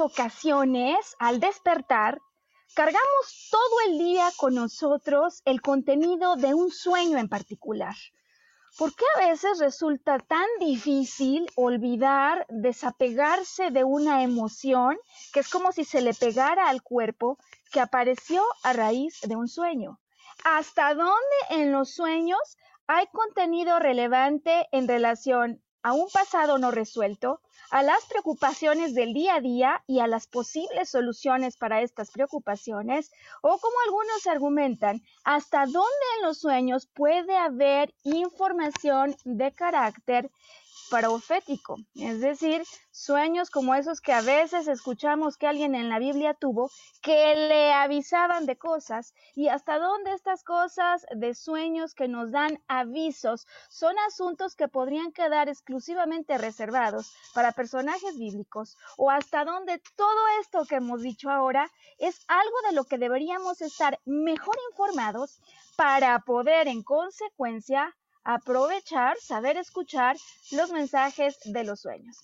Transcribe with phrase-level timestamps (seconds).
[0.00, 2.20] Ocasiones al despertar
[2.74, 7.94] cargamos todo el día con nosotros el contenido de un sueño en particular?
[8.76, 14.96] ¿Por qué a veces resulta tan difícil olvidar, desapegarse de una emoción
[15.32, 17.38] que es como si se le pegara al cuerpo
[17.72, 19.98] que apareció a raíz de un sueño?
[20.44, 22.38] ¿Hasta dónde en los sueños
[22.86, 27.40] hay contenido relevante en relación a un pasado no resuelto,
[27.70, 33.10] a las preocupaciones del día a día y a las posibles soluciones para estas preocupaciones,
[33.42, 40.30] o como algunos argumentan, hasta dónde en los sueños puede haber información de carácter
[40.90, 46.34] profético, es decir, sueños como esos que a veces escuchamos que alguien en la Biblia
[46.34, 46.70] tuvo,
[47.02, 52.60] que le avisaban de cosas y hasta dónde estas cosas de sueños que nos dan
[52.68, 60.28] avisos son asuntos que podrían quedar exclusivamente reservados para personajes bíblicos o hasta dónde todo
[60.40, 65.40] esto que hemos dicho ahora es algo de lo que deberíamos estar mejor informados
[65.76, 67.94] para poder en consecuencia
[68.28, 70.14] aprovechar, saber escuchar
[70.52, 72.18] los mensajes de los sueños.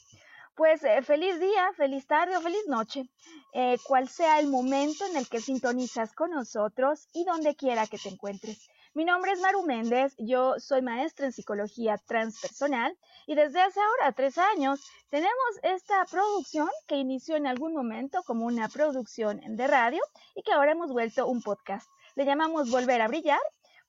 [0.54, 3.08] Pues eh, feliz día, feliz tarde o feliz noche,
[3.54, 7.96] eh, cual sea el momento en el que sintonizas con nosotros y donde quiera que
[7.96, 8.68] te encuentres.
[8.92, 14.12] Mi nombre es Maru Méndez, yo soy maestra en psicología transpersonal y desde hace ahora
[14.12, 20.02] tres años tenemos esta producción que inició en algún momento como una producción de radio
[20.34, 21.88] y que ahora hemos vuelto un podcast.
[22.14, 23.40] Le llamamos Volver a Brillar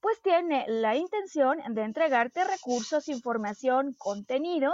[0.05, 4.71] pues tiene la intención de entregarte recursos, información, contenido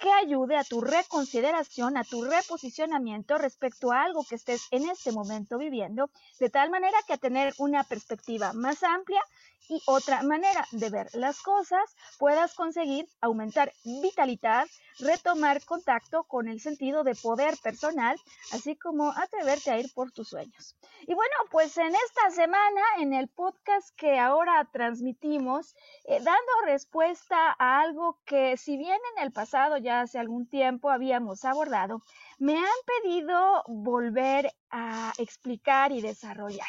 [0.00, 5.12] que ayude a tu reconsideración, a tu reposicionamiento respecto a algo que estés en este
[5.12, 9.22] momento viviendo, de tal manera que a tener una perspectiva más amplia
[9.68, 14.66] y otra manera de ver las cosas, puedas conseguir aumentar vitalidad,
[14.98, 18.16] retomar contacto con el sentido de poder personal,
[18.52, 20.76] así como atreverte a ir por tus sueños.
[21.02, 25.74] Y bueno, pues en esta semana, en el podcast que ahora transmitimos,
[26.04, 30.90] eh, dando respuesta a algo que si bien en el pasado, ya hace algún tiempo,
[30.90, 32.02] habíamos abordado,
[32.38, 36.68] me han pedido volver a explicar y desarrollar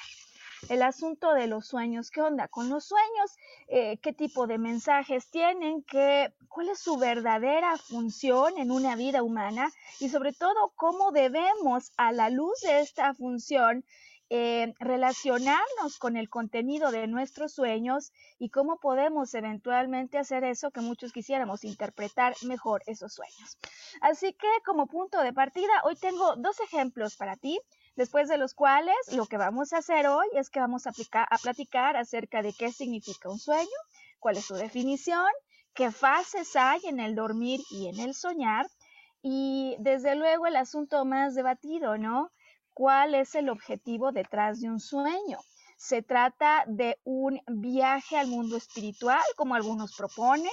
[0.69, 2.11] el asunto de los sueños.
[2.11, 3.37] ¿Qué onda con los sueños?
[3.67, 5.83] Eh, ¿Qué tipo de mensajes tienen?
[5.83, 9.71] ¿Qué, ¿Cuál es su verdadera función en una vida humana?
[9.99, 13.85] Y sobre todo, ¿cómo debemos, a la luz de esta función,
[14.31, 20.81] eh, relacionarnos con el contenido de nuestros sueños y cómo podemos eventualmente hacer eso que
[20.81, 23.59] muchos quisiéramos, interpretar mejor esos sueños.
[24.01, 27.59] Así que como punto de partida, hoy tengo dos ejemplos para ti
[27.95, 30.91] después de los cuales lo que vamos a hacer hoy es que vamos a,
[31.41, 33.78] platicar acerca de qué significa un sueño,
[34.19, 35.29] cuál es su definición,
[35.73, 38.67] qué fases hay en el dormir y en el soñar,
[39.22, 42.31] y desde luego el asunto más debatido, ¿no?
[42.73, 45.40] ¿Cuál es el objetivo detrás de un sueño?
[45.78, 50.52] ¿Se trata de un viaje al mundo espiritual, como algunos proponen?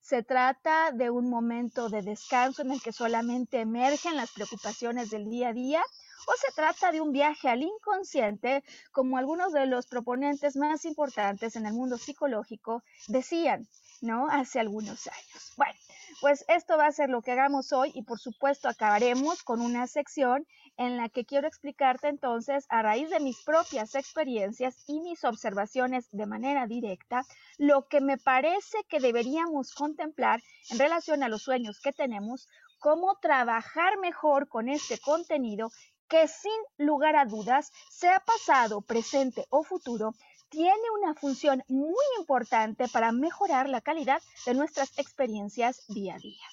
[0.00, 5.28] ¿Se trata de un momento de descanso en el que solamente emergen las preocupaciones del
[5.30, 5.82] día a día?
[6.26, 11.56] O se trata de un viaje al inconsciente, como algunos de los proponentes más importantes
[11.56, 13.66] en el mundo psicológico decían,
[14.00, 14.28] ¿no?
[14.30, 15.52] Hace algunos años.
[15.56, 15.78] Bueno,
[16.20, 19.86] pues esto va a ser lo que hagamos hoy y por supuesto acabaremos con una
[19.86, 25.24] sección en la que quiero explicarte entonces a raíz de mis propias experiencias y mis
[25.24, 27.22] observaciones de manera directa
[27.58, 32.48] lo que me parece que deberíamos contemplar en relación a los sueños que tenemos,
[32.80, 35.70] cómo trabajar mejor con este contenido
[36.08, 40.14] que sin lugar a dudas, sea pasado, presente o futuro,
[40.48, 46.46] tiene una función muy importante para mejorar la calidad de nuestras experiencias día a día.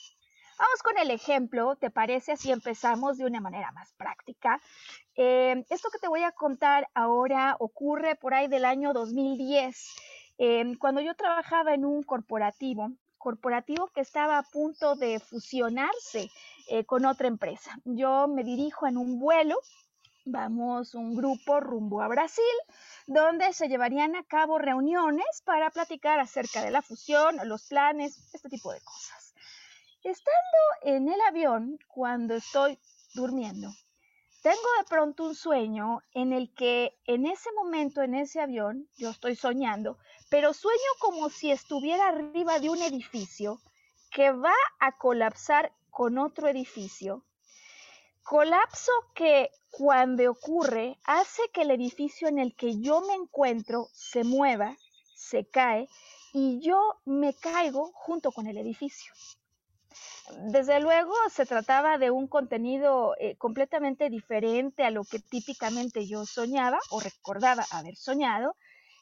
[0.57, 2.33] Vamos con el ejemplo, ¿te parece?
[2.33, 4.62] Así empezamos de una manera más práctica.
[5.15, 9.88] Eh, esto que te voy a contar ahora ocurre por ahí del año 2010,
[10.38, 16.29] eh, cuando yo trabajaba en un corporativo, corporativo que estaba a punto de fusionarse
[16.68, 17.77] eh, con otra empresa.
[17.85, 19.56] Yo me dirijo en un vuelo,
[20.25, 22.44] vamos un grupo rumbo a Brasil
[23.07, 28.50] donde se llevarían a cabo reuniones para platicar acerca de la fusión, los planes, este
[28.50, 29.33] tipo de cosas.
[30.03, 32.79] Estando en el avión, cuando estoy
[33.13, 33.69] durmiendo,
[34.41, 39.12] tengo de pronto un sueño en el que en ese momento, en ese avión, yo
[39.12, 40.00] estoy soñando,
[40.31, 43.62] pero sueño como si estuviera arriba de un edificio
[44.10, 47.24] que va a colapsar con otro edificio
[48.24, 54.24] Colapso que cuando ocurre hace que el edificio en el que yo me encuentro se
[54.24, 54.78] mueva,
[55.16, 55.89] se cae
[56.31, 59.12] y yo me caigo junto con el edificio.
[60.45, 66.25] Desde luego se trataba de un contenido eh, completamente diferente a lo que típicamente yo
[66.25, 68.56] soñaba o recordaba haber soñado,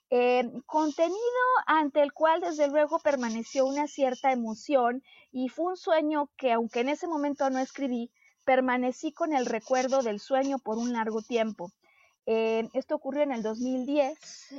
[0.10, 1.20] eh, contenido
[1.68, 6.80] ante el cual desde luego permaneció una cierta emoción y fue un sueño que aunque
[6.80, 8.12] en ese momento no escribí,
[8.46, 11.72] permanecí con el recuerdo del sueño por un largo tiempo.
[12.32, 14.18] Eh, esto ocurrió en el 2010,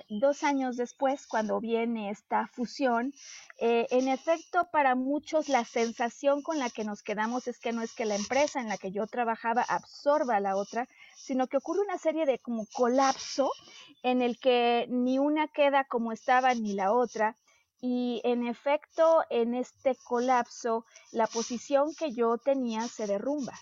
[0.08, 3.12] dos años después, cuando viene esta fusión.
[3.58, 7.82] Eh, en efecto, para muchos la sensación con la que nos quedamos es que no
[7.82, 10.88] es que la empresa en la que yo trabajaba absorba a la otra,
[11.20, 13.50] sino que ocurre una serie de como colapso
[14.02, 17.36] en el que ni una queda como estaba ni la otra.
[17.82, 23.58] Y en efecto, en este colapso, la posición que yo tenía se derrumba.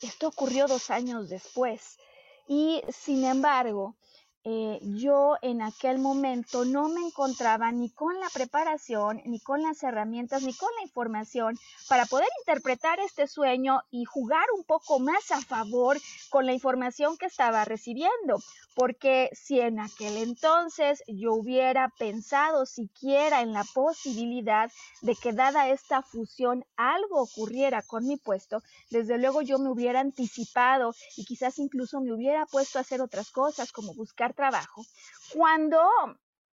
[0.00, 1.98] Esto ocurrió dos años después
[2.46, 3.96] y sin embargo,
[4.46, 9.82] eh, yo en aquel momento no me encontraba ni con la preparación, ni con las
[9.82, 11.58] herramientas, ni con la información
[11.88, 15.96] para poder interpretar este sueño y jugar un poco más a favor
[16.28, 18.38] con la información que estaba recibiendo.
[18.74, 24.70] Porque si en aquel entonces yo hubiera pensado siquiera en la posibilidad
[25.00, 30.00] de que dada esta fusión algo ocurriera con mi puesto, desde luego yo me hubiera
[30.00, 34.84] anticipado y quizás incluso me hubiera puesto a hacer otras cosas como buscar trabajo,
[35.32, 35.80] cuando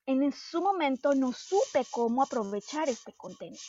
[0.06, 3.60] en su momento no supe cómo aprovechar este contenido.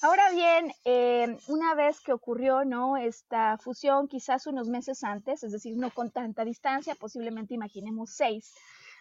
[0.00, 2.96] Ahora bien, eh, una vez que ocurrió ¿no?
[2.96, 8.54] esta fusión, quizás unos meses antes, es decir, no con tanta distancia, posiblemente imaginemos seis,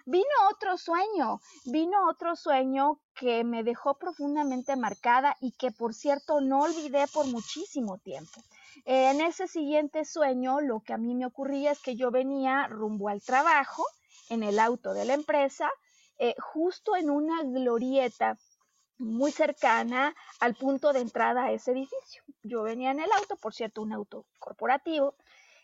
[0.07, 6.41] vino otro sueño, vino otro sueño que me dejó profundamente marcada y que por cierto
[6.41, 8.41] no olvidé por muchísimo tiempo.
[8.85, 13.09] En ese siguiente sueño, lo que a mí me ocurría es que yo venía rumbo
[13.09, 13.83] al trabajo,
[14.29, 15.71] en el auto de la empresa,
[16.17, 18.37] eh, justo en una glorieta
[18.97, 22.23] muy cercana al punto de entrada a ese edificio.
[22.43, 25.15] Yo venía en el auto, por cierto, un auto corporativo,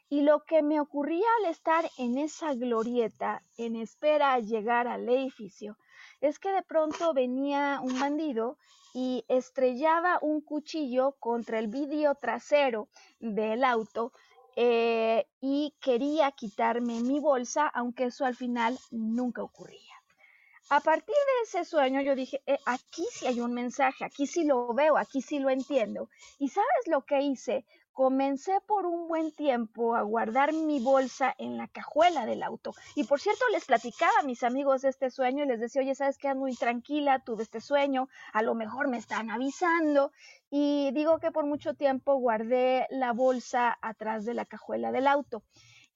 [0.10, 5.10] y lo que me ocurría al estar en esa glorieta en espera a llegar al
[5.10, 5.78] edificio
[6.22, 8.58] es que de pronto venía un bandido
[8.94, 12.88] y estrellaba un cuchillo contra el vidrio trasero
[13.20, 14.14] del auto
[14.56, 19.94] eh, y quería quitarme mi bolsa, aunque eso al final nunca ocurría.
[20.70, 24.46] A partir de ese sueño yo dije, eh, aquí sí hay un mensaje, aquí sí
[24.46, 26.10] lo veo, aquí sí lo entiendo.
[26.40, 27.66] ¿Y sabes lo que hice?
[27.94, 32.74] Comencé por un buen tiempo a guardar mi bolsa en la cajuela del auto.
[32.96, 36.18] Y por cierto, les platicaba a mis amigos este sueño y les decía, oye, ¿sabes
[36.18, 36.28] qué?
[36.28, 40.12] Ando muy tranquila, tuve este sueño, a lo mejor me están avisando.
[40.50, 45.44] Y digo que por mucho tiempo guardé la bolsa atrás de la cajuela del auto.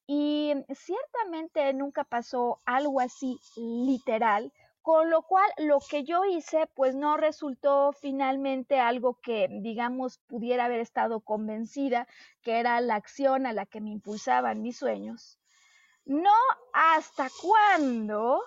[0.05, 4.53] Y ciertamente nunca pasó algo así literal,
[4.87, 10.63] con lo cual lo que yo hice pues no resultó finalmente algo que digamos pudiera
[10.63, 12.07] haber estado convencida
[12.41, 15.39] que era la acción a la que me impulsaban mis sueños.
[16.05, 16.31] No
[16.71, 18.41] hasta cuando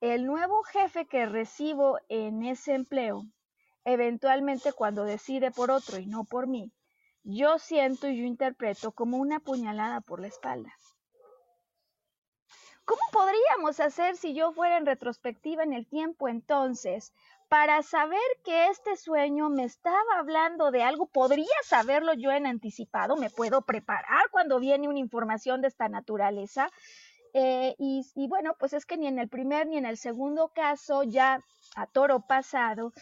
[0.00, 3.22] el nuevo jefe que recibo en ese empleo,
[3.84, 6.72] eventualmente cuando decide por otro y no por mí,
[7.22, 10.76] yo siento y yo interpreto como una puñalada por la espalda.
[12.86, 17.12] ¿Cómo podríamos hacer si yo fuera en retrospectiva en el tiempo entonces
[17.48, 23.16] para saber que este sueño me estaba hablando de algo, podría saberlo yo en anticipado,
[23.16, 26.70] me puedo preparar cuando viene una información de esta naturaleza.
[27.34, 30.48] Eh, y, y, bueno, pues es que ni en el primer ni en el segundo
[30.54, 31.40] caso, ya
[31.74, 32.92] a toro pasado,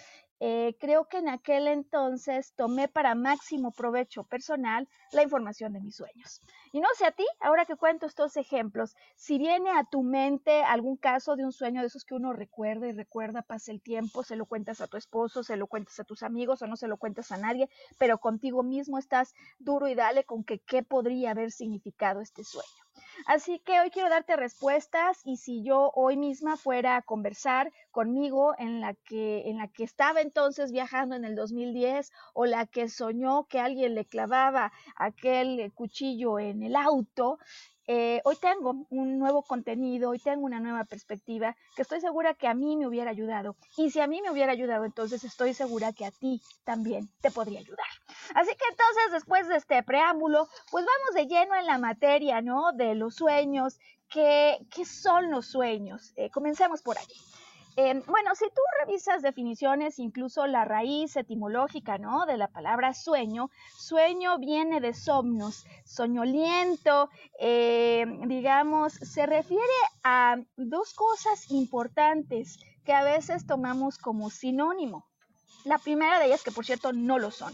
[0.40, 5.96] eh, creo que en aquel entonces tomé para máximo provecho personal la información de mis
[5.96, 6.40] sueños.
[6.72, 10.62] Y no sé a ti, ahora que cuento estos ejemplos, si viene a tu mente
[10.62, 14.22] algún caso de un sueño de esos que uno recuerda y recuerda, pasa el tiempo,
[14.22, 16.88] se lo cuentas a tu esposo, se lo cuentas a tus amigos o no se
[16.88, 21.30] lo cuentas a nadie, pero contigo mismo estás duro y dale con que qué podría
[21.30, 22.83] haber significado este sueño.
[23.26, 28.54] Así que hoy quiero darte respuestas y si yo hoy misma fuera a conversar conmigo
[28.59, 32.88] en la que en la que estaba entonces viajando en el 2010 o la que
[32.88, 37.38] soñó que alguien le clavaba aquel cuchillo en el auto,
[37.87, 42.49] eh, hoy tengo un nuevo contenido, hoy tengo una nueva perspectiva que estoy segura que
[42.49, 43.56] a mí me hubiera ayudado.
[43.76, 47.30] Y si a mí me hubiera ayudado, entonces estoy segura que a ti también te
[47.30, 47.87] podría ayudar.
[48.34, 52.72] Así que entonces, después de este preámbulo, pues vamos de lleno en la materia, ¿no?
[52.72, 53.78] De los sueños.
[54.08, 56.12] ¿Qué, qué son los sueños?
[56.16, 57.14] Eh, comencemos por allí.
[57.76, 62.24] Em, bueno, si tú revisas definiciones, incluso la raíz etimológica, ¿no?
[62.24, 67.10] De la palabra sueño, sueño viene de somnos, soñoliento,
[67.40, 69.62] em, digamos, se refiere
[70.04, 75.06] a dos cosas importantes que a veces tomamos como sinónimo.
[75.64, 77.52] La primera de ellas, que por cierto no lo son.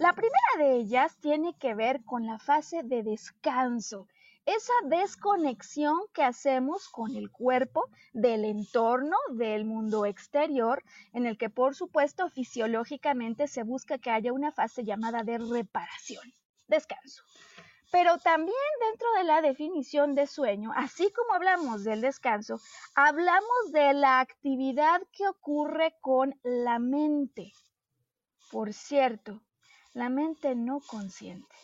[0.00, 4.08] La primera de ellas tiene que ver con la fase de descanso
[4.46, 11.50] esa desconexión que hacemos con el cuerpo del entorno, del mundo exterior, en el que
[11.50, 16.32] por supuesto fisiológicamente se busca que haya una fase llamada de reparación,
[16.66, 17.22] descanso.
[17.92, 18.56] Pero también
[18.88, 22.58] dentro de la definición de sueño, así como hablamos del descanso,
[22.94, 27.52] hablamos de la actividad que ocurre con la mente.
[28.50, 29.42] Por cierto,
[29.94, 31.56] la mente no consciente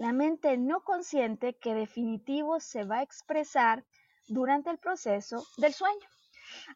[0.00, 3.84] la mente no consciente que definitivo se va a expresar
[4.28, 6.08] durante el proceso del sueño.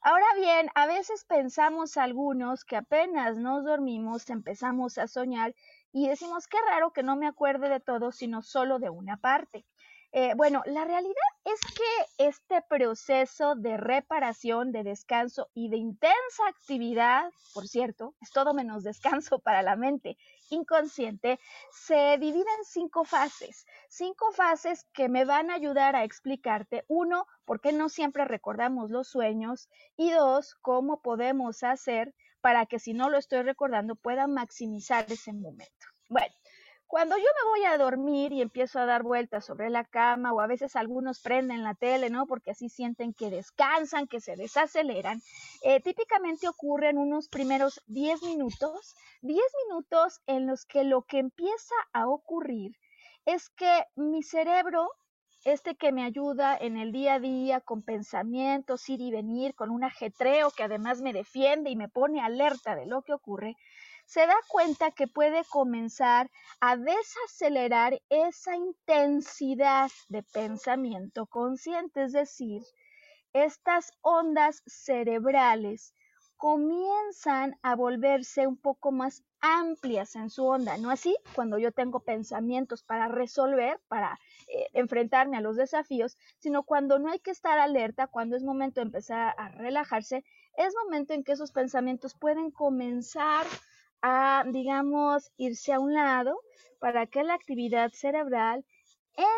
[0.03, 5.55] Ahora bien, a veces pensamos algunos que apenas nos dormimos empezamos a soñar
[5.91, 9.65] y decimos qué raro que no me acuerde de todo, sino solo de una parte.
[10.17, 11.13] Eh, bueno, la realidad
[11.45, 18.31] es que este proceso de reparación, de descanso y de intensa actividad, por cierto, es
[18.31, 20.17] todo menos descanso para la mente
[20.51, 21.41] inconsciente,
[21.73, 23.67] se divide en cinco fases.
[23.89, 28.93] Cinco fases que me van a ayudar a explicarte, uno, por qué no siempre recordamos
[28.93, 34.29] los sueños y dos, cómo podemos hacer para que si no lo estoy recordando pueda
[34.29, 35.87] maximizar ese momento.
[36.09, 36.33] Bueno,
[37.05, 40.41] cuando yo me voy a dormir y empiezo a dar vueltas sobre la cama o
[40.41, 42.27] a veces algunos prenden la tele, ¿no?
[42.27, 45.21] Porque así sienten que descansan, que se desaceleran,
[45.65, 51.75] eh, típicamente ocurren unos primeros 10 minutos, 10 minutos en los que lo que empieza
[51.93, 52.75] a ocurrir
[53.27, 54.89] es que mi cerebro
[55.45, 59.71] este que me ayuda en el día a día con pensamientos, ir y venir, con
[59.71, 63.57] un ajetreo que además me defiende y me pone alerta de lo que ocurre,
[64.05, 66.31] se da cuenta que puede comenzar
[66.61, 72.63] a desacelerar esa intensidad de pensamiento consciente, es decir,
[73.33, 75.95] estas ondas cerebrales
[76.37, 81.17] comienzan a volverse un poco más amplias en su onda, ¿no así?
[81.35, 84.19] Cuando yo tengo pensamientos para resolver, para
[84.49, 88.81] eh, enfrentarme a los desafíos, sino cuando no hay que estar alerta, cuando es momento
[88.81, 90.25] de empezar a relajarse,
[90.57, 93.47] es momento en que esos pensamientos pueden comenzar
[94.07, 96.39] a, digamos, irse a un lado
[96.79, 98.63] para que la actividad cerebral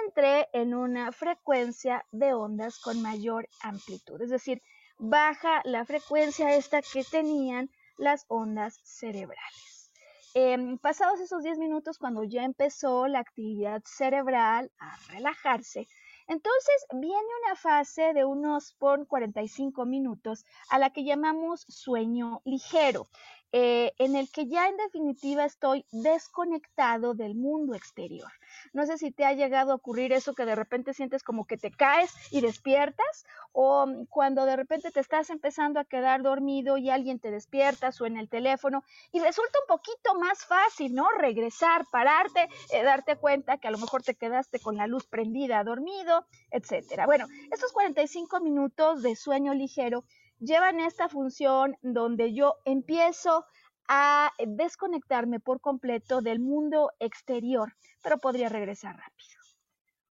[0.08, 4.20] entre en una frecuencia de ondas con mayor amplitud.
[4.20, 4.60] Es decir,
[4.98, 9.92] baja la frecuencia esta que tenían las ondas cerebrales.
[10.34, 15.86] Em, pasados esos 10 minutos, cuando ya empezó la actividad cerebral a relajarse,
[16.28, 23.08] entonces viene una fase de unos por 45 minutos a la que llamamos sueño ligero.
[23.52, 28.30] Eh, en el que ya en definitiva estoy desconectado del mundo exterior.
[28.72, 31.56] No sé si te ha llegado a ocurrir eso que de repente sientes como que
[31.56, 36.76] te caes y despiertas o mm, cuando de repente te estás empezando a quedar dormido
[36.76, 41.08] y alguien te despierta o en el teléfono y resulta un poquito más fácil, ¿no?
[41.18, 45.62] Regresar, pararte, eh, darte cuenta que a lo mejor te quedaste con la luz prendida,
[45.62, 47.06] dormido, etcétera.
[47.06, 50.04] Bueno, estos 45 minutos de sueño ligero
[50.38, 53.44] llevan esta función donde yo empiezo
[53.88, 59.36] a desconectarme por completo del mundo exterior, pero podría regresar rápido.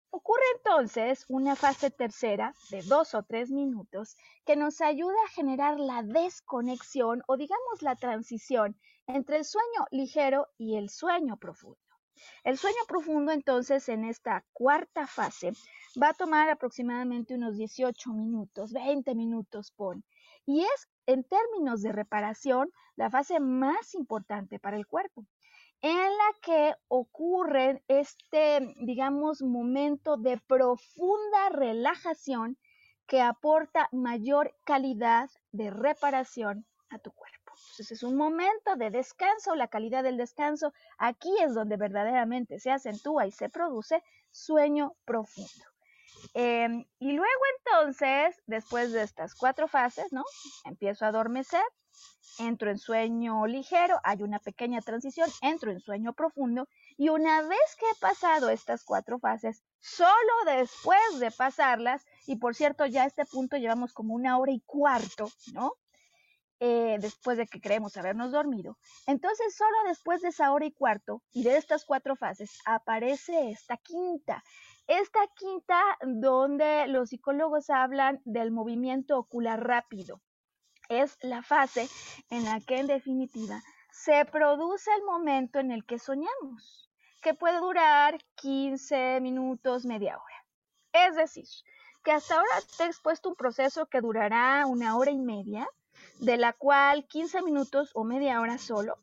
[0.09, 4.15] Ocurre entonces una fase tercera de dos o tres minutos
[4.45, 8.77] que nos ayuda a generar la desconexión o digamos la transición
[9.07, 11.79] entre el sueño ligero y el sueño profundo.
[12.45, 15.51] El sueño profundo entonces en esta cuarta fase
[16.01, 20.01] va a tomar aproximadamente unos 18 minutos, 20 minutos pon.
[20.45, 25.25] Y es en términos de reparación la fase más importante para el cuerpo
[25.81, 32.57] en la que ocurre este, digamos, momento de profunda relajación
[33.05, 37.35] que aporta mayor calidad de reparación a tu cuerpo.
[37.51, 42.71] Entonces es un momento de descanso, la calidad del descanso, aquí es donde verdaderamente se
[42.71, 45.74] acentúa y se produce sueño profundo.
[46.33, 50.23] Em, y luego entonces, después de estas cuatro fases, ¿no?
[50.65, 51.63] Empiezo a adormecer,
[52.39, 56.67] entro en sueño ligero, hay una pequeña transición, entro en sueño profundo
[56.97, 62.55] y una vez que he pasado estas cuatro fases, solo después de pasarlas, y por
[62.55, 65.73] cierto ya a este punto llevamos como una hora y cuarto, ¿no?
[66.61, 68.77] Eh, después de que creemos habernos dormido.
[69.07, 73.75] Entonces, solo después de esa hora y cuarto y de estas cuatro fases aparece esta
[73.75, 74.41] quinta.
[74.87, 80.21] Esta quinta donde los psicólogos hablan del movimiento ocular rápido
[80.89, 81.89] es la fase
[82.29, 86.91] en la que en definitiva se produce el momento en el que soñamos,
[87.23, 90.45] que puede durar 15 minutos, media hora.
[90.93, 91.45] Es decir,
[92.03, 95.67] que hasta ahora te he expuesto un proceso que durará una hora y media,
[96.19, 98.97] de la cual 15 minutos o media hora solo.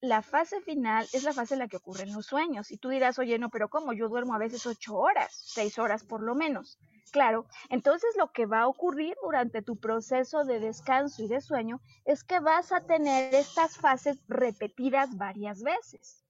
[0.00, 2.70] La fase final es la fase en la que ocurren los sueños.
[2.70, 3.92] Y tú dirás, oye, no, pero ¿cómo?
[3.92, 6.78] Yo duermo a veces 8 horas, 6 horas por lo menos.
[7.10, 11.80] Claro, entonces lo que va a ocurrir durante tu proceso de descanso y de sueño
[12.04, 16.24] es que vas a tener estas fases repetidas varias veces.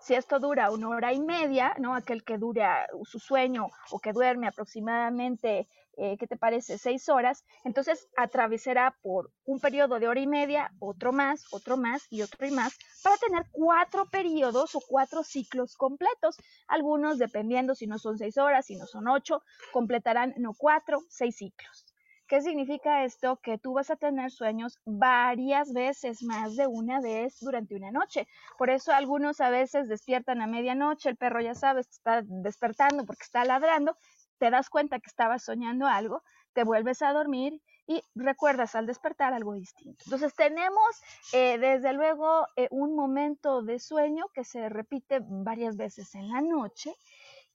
[0.00, 1.94] Si esto dura una hora y media, ¿no?
[1.94, 5.68] Aquel que dura su sueño o que duerme aproximadamente
[6.00, 6.78] eh, ¿qué te parece?
[6.78, 12.06] Seis horas, entonces atravesará por un periodo de hora y media, otro más, otro más
[12.08, 16.36] y otro y más, para tener cuatro periodos o cuatro ciclos completos.
[16.68, 19.42] Algunos, dependiendo si no son seis horas, si no son ocho,
[19.72, 21.84] completarán no cuatro, seis ciclos.
[22.30, 23.40] ¿Qué significa esto?
[23.42, 28.28] Que tú vas a tener sueños varias veces, más de una vez durante una noche.
[28.56, 33.24] Por eso algunos a veces despiertan a medianoche, el perro ya sabes, está despertando porque
[33.24, 33.96] está ladrando,
[34.40, 36.22] te das cuenta que estabas soñando algo,
[36.54, 40.02] te vuelves a dormir y recuerdas al despertar algo distinto.
[40.06, 46.14] Entonces tenemos eh, desde luego eh, un momento de sueño que se repite varias veces
[46.14, 46.94] en la noche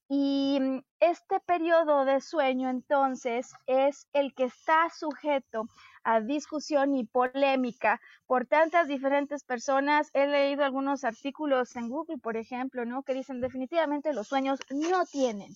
[0.08, 5.68] y mm, este periodo de sueño entonces es el que está sujeto
[6.04, 10.12] a discusión y polémica por tantas diferentes personas.
[10.14, 13.02] He leído algunos artículos en Google, por ejemplo, ¿no?
[13.02, 15.52] que dicen definitivamente los sueños no tienen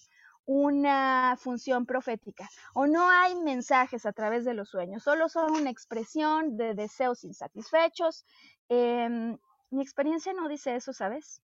[0.51, 5.69] una función profética o no hay mensajes a través de los sueños, solo son una
[5.69, 8.25] expresión de deseos insatisfechos.
[8.67, 9.37] Em,
[9.69, 11.43] mi experiencia no dice eso, ¿sabes?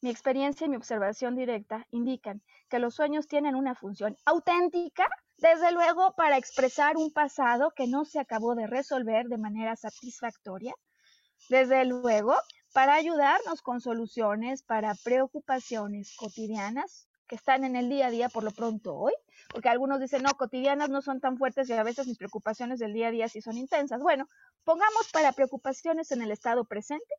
[0.00, 5.72] Mi experiencia y mi observación directa indican que los sueños tienen una función auténtica, desde
[5.72, 10.72] luego, para expresar un pasado que no se acabó de resolver de manera satisfactoria,
[11.48, 12.36] desde luego,
[12.72, 18.42] para ayudarnos con soluciones para preocupaciones cotidianas que están en el día a día por
[18.42, 19.12] lo pronto hoy,
[19.50, 22.92] porque algunos dicen, no, cotidianas no son tan fuertes y a veces mis preocupaciones del
[22.92, 24.00] día a día sí son intensas.
[24.00, 24.28] Bueno,
[24.64, 27.14] pongamos para preocupaciones en el estado presente,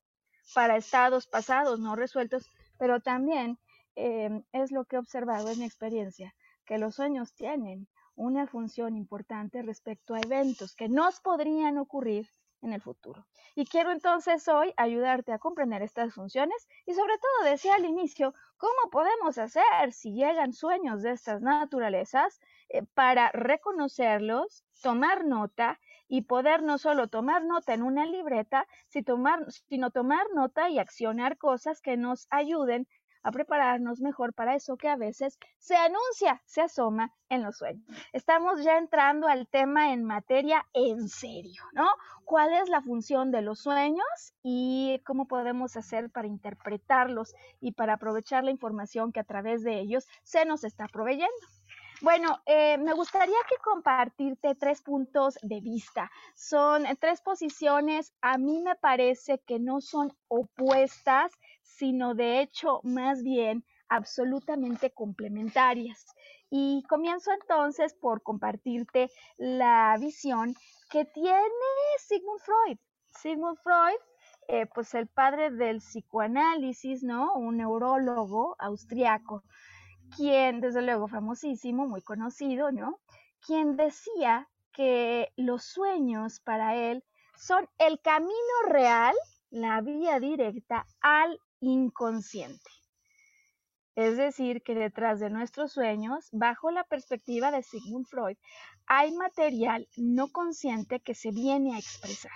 [0.54, 3.60] para estados pasados no resueltos, pero también
[3.95, 6.34] em, es lo que he observado en mi experiencia,
[6.65, 12.30] que los sueños tienen una función importante respecto a eventos que nos podrían ocurrir
[12.62, 13.26] en el futuro.
[13.56, 18.34] Y quiero entonces hoy ayudarte a comprender estas funciones y sobre todo decía al inicio
[18.58, 26.24] cómo podemos hacer si llegan sueños de estas naturalezas eh, para reconocerlos, tomar nota y
[26.24, 31.98] poder no solo tomar nota en una libreta, sino tomar nota y accionar cosas que
[31.98, 32.88] nos ayuden
[33.23, 37.86] a prepararnos mejor para eso que a veces se anuncia, se asoma en los sueños.
[38.13, 41.88] Estamos ya entrando al tema en materia en serio, ¿no?
[42.25, 44.05] ¿Cuál es la función de los sueños
[44.43, 49.79] y cómo podemos hacer para interpretarlos y para aprovechar la información que a través de
[49.79, 51.34] ellos se nos está proveyendo?
[52.01, 56.10] Bueno, eh, me gustaría que compartirte tres puntos de vista.
[56.34, 61.34] Son tres posiciones, a mí me parece que no son opuestas,
[61.80, 66.06] sino de hecho más bien absolutamente complementarias.
[66.50, 70.56] Y comienzo entonces por compartirte la visión
[70.89, 71.39] que tiene
[72.00, 72.78] Sigmund Freud.
[73.22, 74.00] Sigmund Freud,
[74.48, 77.34] eh, pues el padre del psicoanálisis, ¿no?
[77.34, 79.44] Un neurólogo austriaco
[80.15, 83.00] quien, desde luego, famosísimo, muy conocido, ¿no?
[83.46, 87.04] Quien decía que los sueños para él
[87.36, 88.34] son el camino
[88.68, 89.15] real,
[89.50, 92.69] la vía directa al inconsciente.
[93.95, 98.38] Es decir, que detrás de nuestros sueños, bajo la perspectiva de Sigmund Freud,
[98.86, 102.32] hay material no consciente que se viene a expresar.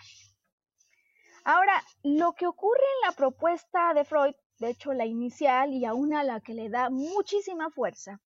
[1.46, 6.14] Ahora, lo que ocurre en la propuesta de Freud, de hecho la inicial y aún
[6.14, 8.20] a la que le da muchísima fuerza,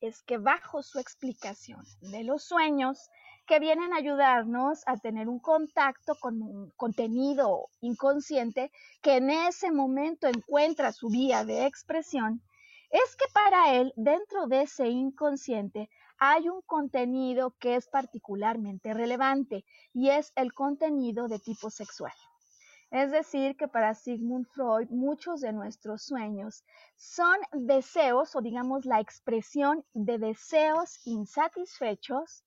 [0.00, 3.10] es que bajo su explicación de los sueños,
[3.46, 9.70] que vienen a ayudarnos a tener un contacto con un contenido inconsciente que en ese
[9.70, 12.42] momento encuentra su vía de expresión,
[12.90, 19.64] es que para él, dentro de ese inconsciente, hay un contenido que es particularmente relevante
[19.92, 22.12] y es el contenido de tipo sexual.
[22.90, 26.64] Es decir, que para Sigmund Freud muchos de nuestros sueños
[26.96, 32.44] son deseos o digamos la expresión de deseos insatisfechos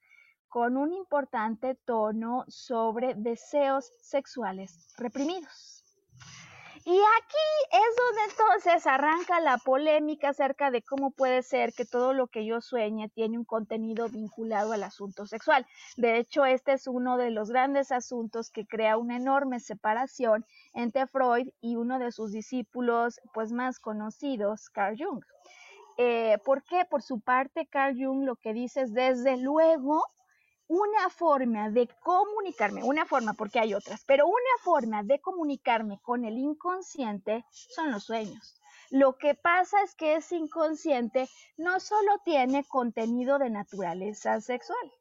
[0.49, 5.79] con un importante tono sobre deseos sexuales reprimidos.
[6.85, 12.13] Y aquí es donde entonces arranca la polémica acerca de cómo puede ser que todo
[12.13, 15.67] lo que yo sueñe tiene un contenido vinculado al asunto sexual.
[15.97, 21.05] De hecho, este es uno de los grandes asuntos que crea una enorme separación entre
[21.05, 25.23] Freud y uno de sus discípulos pues más conocidos, Carl Jung.
[25.97, 26.85] Eh, ¿Por qué?
[26.89, 30.05] Por su parte, Carl Jung lo que dice es, desde luego,
[30.69, 36.25] una forma de comunicarme, una forma porque hay otras, pero una forma de comunicarme con
[36.25, 38.55] el inconsciente son los sueños.
[38.91, 41.27] Lo que pasa es que ese inconsciente
[41.57, 44.93] no solo tiene contenido de naturaleza sexual,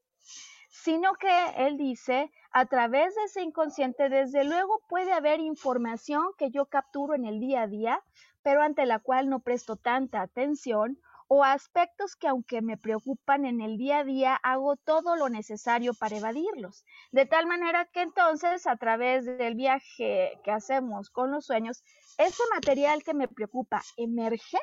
[0.70, 1.28] sino que
[1.58, 7.14] él dice, a través de ese inconsciente, desde luego puede haber información que yo capturo
[7.14, 8.02] en el día a día,
[8.42, 13.60] pero ante la cual no presto tanta atención o aspectos que aunque me preocupan en
[13.60, 16.84] el día a día, hago todo lo necesario para evadirlos.
[17.12, 21.84] De tal manera que entonces a través del viaje que hacemos con los sueños,
[22.16, 24.58] ese material que me preocupa emerge,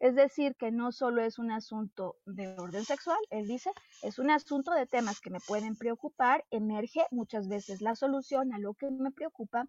[0.00, 3.70] es decir, que no solo es un asunto de orden sexual, él dice,
[4.02, 8.58] es un asunto de temas que me pueden preocupar, emerge muchas veces la solución a
[8.58, 9.64] lo que me preocupa,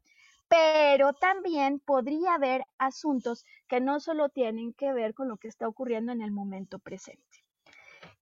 [0.53, 5.67] pero también podría haber asuntos que no solo tienen que ver con lo que está
[5.67, 7.43] ocurriendo en el momento presente.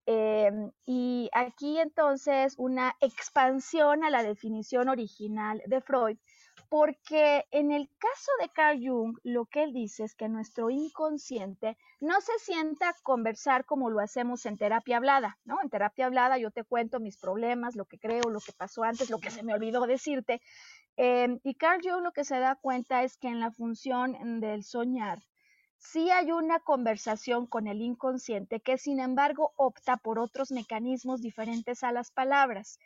[0.07, 6.19] Em, y aquí entonces una expansión a la definición original de Freud,
[6.69, 11.77] porque en el caso de Carl Jung, lo que él dice es que nuestro inconsciente
[11.99, 15.61] no se sienta a conversar como lo hacemos en terapia hablada, ¿no?
[15.63, 19.11] En terapia hablada yo te cuento mis problemas, lo que creo, lo que pasó antes,
[19.11, 20.41] lo que se me olvidó decirte,
[21.03, 24.65] Em, y Carl Jung lo que se da cuenta es que en la función del
[24.65, 25.23] soñar,
[25.79, 31.85] sí hay una conversación con el inconsciente que sin embargo opta por otros mecanismos diferentes
[31.85, 32.79] a las palabras.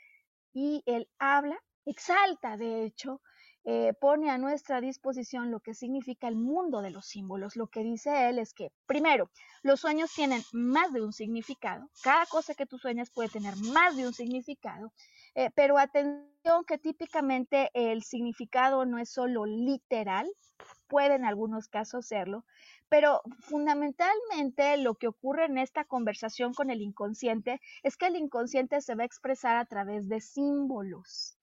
[0.52, 3.20] Y él habla, exalta de hecho,
[3.64, 7.56] eh, pone a nuestra disposición lo que significa el mundo de los símbolos.
[7.56, 9.28] Lo que dice él es que, primero,
[9.62, 11.90] los sueños tienen más de un significado.
[12.02, 14.92] Cada cosa que tú sueñas puede tener más de un significado.
[15.34, 20.30] Eh, pero atención que típicamente el significado no es solo literal,
[20.86, 22.44] puede en algunos casos serlo,
[22.88, 28.80] pero fundamentalmente lo que ocurre en esta conversación con el inconsciente es que el inconsciente
[28.80, 31.36] se va a expresar a través de símbolos.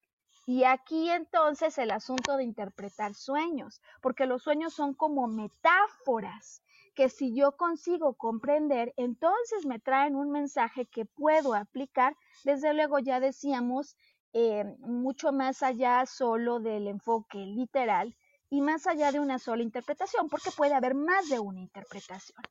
[0.45, 6.61] Y aquí entonces el asunto de interpretar sueños, porque los sueños son como metáforas
[6.93, 12.15] que si yo consigo comprender, entonces me traen un mensaje que puedo aplicar.
[12.43, 13.95] Desde luego ya decíamos,
[14.33, 18.15] eh, mucho más allá solo del enfoque literal
[18.49, 22.41] y más allá de una sola interpretación, porque puede haber más de una interpretación.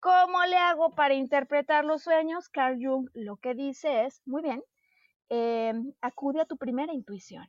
[0.00, 2.48] ¿Cómo le hago para interpretar los sueños?
[2.50, 4.62] Carl Jung lo que dice es, muy bien,
[5.30, 7.46] eh, acude a tu primera intuición.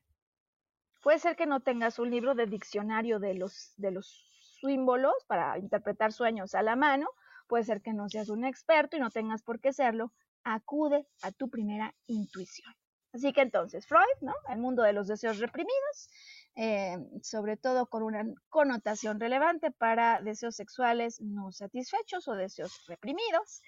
[1.01, 4.34] Puede ser que no tengas un libro de diccionario de los, de los
[4.65, 7.08] símbolos para interpretar sueños a la mano.
[7.47, 10.12] Puede ser que no seas un experto y no tengas por qué serlo.
[10.43, 12.73] Acude a tu primera intuición.
[13.13, 14.34] Así que entonces, Freud, ¿no?
[14.49, 16.10] El mundo de los deseos reprimidos,
[16.56, 23.62] eh, sobre todo con una connotación relevante para deseos sexuales no satisfechos o deseos reprimidos.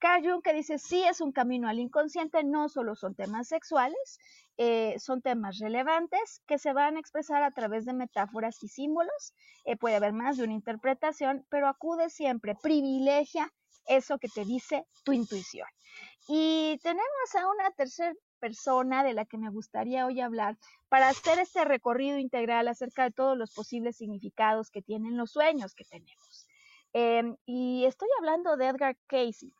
[0.00, 4.18] Carl Jung que dice, sí es un camino al inconsciente, no solo son temas sexuales,
[4.56, 9.34] eh, son temas relevantes que se van a expresar a través de metáforas y símbolos.
[9.64, 13.52] Eh, puede haber más de una interpretación, pero acude siempre, privilegia
[13.86, 15.66] eso que te dice tu intuición.
[16.28, 20.56] Y tenemos a una tercera persona de la que me gustaría hoy hablar
[20.88, 25.74] para hacer este recorrido integral acerca de todos los posibles significados que tienen los sueños
[25.74, 26.46] que tenemos.
[26.92, 29.52] Em, y estoy hablando de Edgar Casey.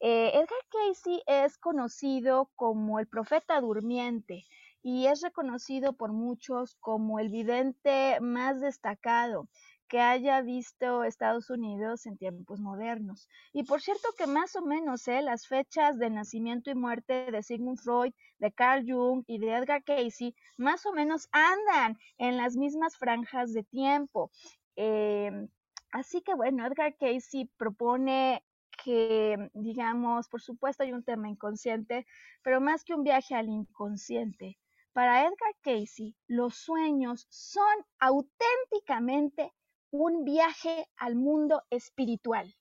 [0.00, 4.44] Eh, Edgar Casey es conocido como el profeta durmiente
[4.82, 9.48] y es reconocido por muchos como el vidente más destacado
[9.88, 13.28] que haya visto Estados Unidos en tiempos modernos.
[13.52, 15.22] Y por cierto que más o menos ¿eh?
[15.22, 19.82] las fechas de nacimiento y muerte de Sigmund Freud, de Carl Jung y de Edgar
[19.84, 24.30] Casey más o menos andan en las mismas franjas de tiempo.
[24.74, 25.48] Em,
[25.90, 28.42] así que bueno, Edgar Casey propone
[28.82, 32.06] que, digamos, por supuesto hay un tema inconsciente,
[32.42, 34.58] pero más que un viaje al inconsciente,
[34.92, 39.52] para Edgar Casey los sueños son auténticamente
[39.90, 42.56] un viaje al mundo espiritual.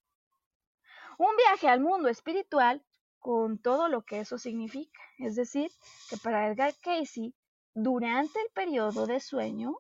[1.17, 2.84] Un viaje al mundo espiritual
[3.19, 4.99] con todo lo que eso significa.
[5.17, 5.71] Es decir,
[6.10, 7.34] que para Edgar Casey,
[7.73, 9.78] durante el periodo de sueño,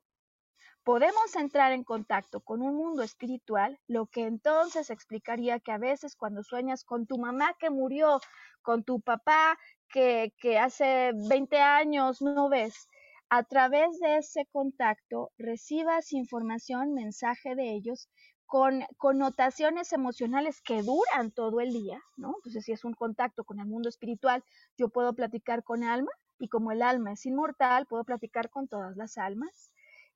[0.85, 6.15] podemos entrar en contacto con un mundo espiritual, lo que entonces explicaría que a veces
[6.15, 8.21] cuando sueñas con tu mamá que murió,
[8.61, 9.57] con tu papá
[9.89, 12.87] que, que hace 20 años no ves,
[13.29, 18.07] a través de ese contacto recibas información, mensaje de ellos
[18.45, 22.35] con connotaciones emocionales que duran todo el día, ¿no?
[22.37, 24.43] Entonces, si es un contacto con el mundo espiritual,
[24.77, 28.95] yo puedo platicar con alma y como el alma es inmortal, puedo platicar con todas
[28.95, 29.71] las almas.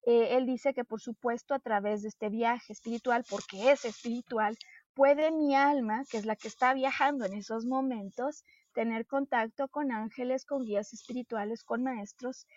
[0.09, 4.57] Eh, él dice que, por supuesto, a través de este viaje espiritual, porque es espiritual,
[4.95, 8.43] puede mi alma, que es la que está viajando en esos momentos,
[8.73, 12.47] tener contacto con ángeles, con guías espirituales, con maestros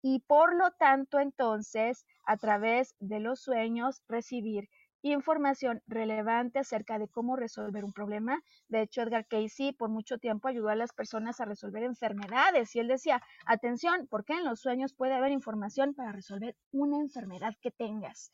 [0.00, 4.70] y por lo tanto entonces a través de los sueños recibir
[5.10, 8.40] información relevante acerca de cómo resolver un problema.
[8.68, 12.78] De hecho, Edgar Casey por mucho tiempo ayudó a las personas a resolver enfermedades y
[12.78, 17.70] él decía, atención, porque en los sueños puede haber información para resolver una enfermedad que
[17.70, 18.30] tengas.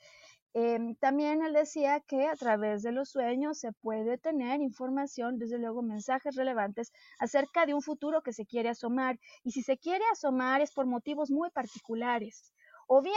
[0.54, 5.58] Em, también él decía que a través de los sueños se puede tener información, desde
[5.58, 9.18] luego mensajes relevantes acerca de un futuro que se quiere asomar.
[9.44, 12.52] Y si se quiere asomar es por motivos muy particulares.
[12.86, 13.14] O bien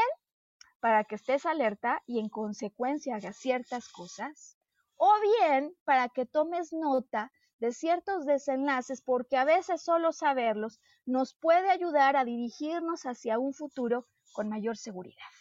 [0.82, 4.58] para que estés alerta y en consecuencia hagas ciertas cosas.
[4.98, 11.36] O bien para que tomes nota de ciertos desenlaces porque a veces solo saberlos nos
[11.36, 15.32] puede ayudar a dirigirnos hacia un futuro con mayor seguridad.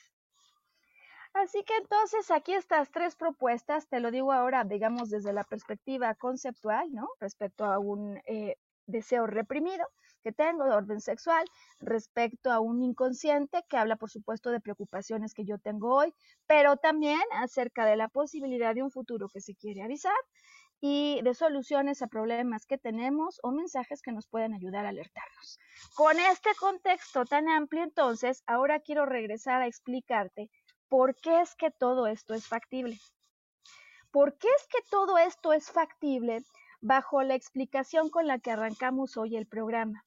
[1.33, 6.15] Así que entonces aquí estas tres propuestas, te lo digo ahora, digamos desde la perspectiva
[6.15, 7.09] conceptual, ¿no?
[7.21, 9.87] Respecto a un eh, deseo reprimido
[10.21, 11.45] que tengo de orden sexual,
[11.81, 16.15] respecto a un inconsciente que habla, por supuesto, de preocupaciones que yo tengo hoy,
[16.47, 20.13] pero también acerca de la posibilidad de un futuro que se quiere avisar
[20.81, 25.59] y de soluciones a problemas que tenemos o mensajes que nos pueden ayudar a alertarnos.
[25.95, 30.51] Con este contexto tan amplio, entonces, ahora quiero regresar a explicarte
[30.89, 32.99] ¿por qué es que todo esto es factible?
[34.11, 36.43] ¿Por qué es que todo esto es factible
[36.81, 40.05] bajo la explicación con la que arrancamos hoy el programa?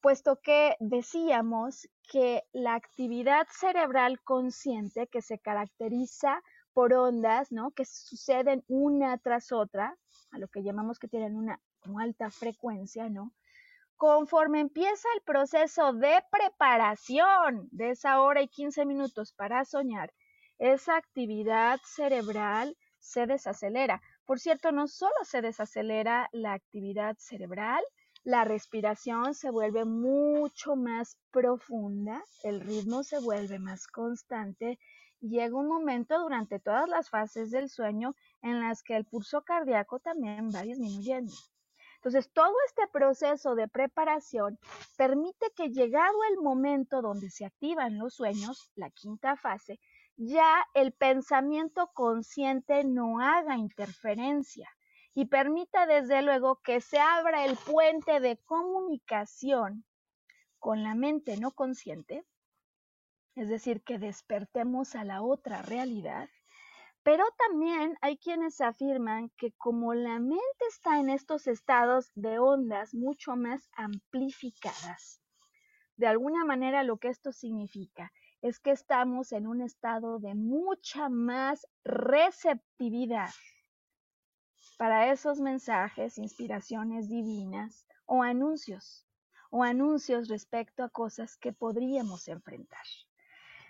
[0.00, 7.72] Puesto que decíamos que la actividad cerebral consciente que se caracteriza por ondas, ¿no?
[7.72, 9.96] Que suceden una tras otra,
[10.30, 11.60] a lo que llamamos que tienen una
[11.98, 13.32] alta frecuencia, ¿no?
[13.96, 20.12] Conforme empieza el proceso de preparación de esa hora y 15 minutos para soñar,
[20.58, 24.00] esa actividad cerebral se desacelera.
[24.24, 27.82] Por cierto, no solo se desacelera la actividad cerebral,
[28.28, 34.78] la respiración se vuelve mucho más profunda, el ritmo se vuelve más constante
[35.20, 39.98] llega un momento durante todas las fases del sueño en las que el pulso cardíaco
[39.98, 41.32] también va disminuyendo.
[41.96, 44.58] Entonces, todo este proceso de preparación
[44.98, 49.80] permite que llegado el momento donde se activan los sueños, la quinta fase,
[50.18, 54.68] ya el pensamiento consciente no haga interferencia
[55.18, 59.84] y permita desde luego que se abra el puente de comunicación
[60.60, 62.24] con la mente no consciente,
[63.34, 66.28] es decir, que despertemos a la otra realidad
[67.02, 72.94] pero también hay quienes afirman que como la mente está en estos estados de ondas
[72.94, 75.20] mucho más amplificadas,
[75.96, 81.08] de alguna manera lo que esto significa es que estamos en un estado de mucha
[81.08, 83.30] más receptividad
[84.78, 89.04] para esos mensajes, inspiraciones divinas o anuncios,
[89.50, 92.86] o anuncios respecto a cosas que podríamos enfrentar.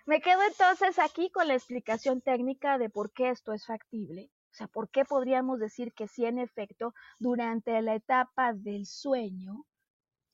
[0.04, 4.30] Me quedo entonces aquí con la explicación técnica de por qué esto es factible.
[4.52, 9.64] O sea, por qué podríamos decir que sí, en efecto, durante la etapa del sueño,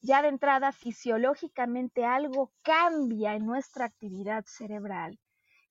[0.01, 5.21] ya de entrada fisiológicamente algo cambia en nuestra actividad cerebral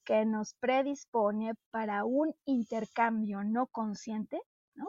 [0.05, 4.41] que nos predispone para un intercambio no consciente,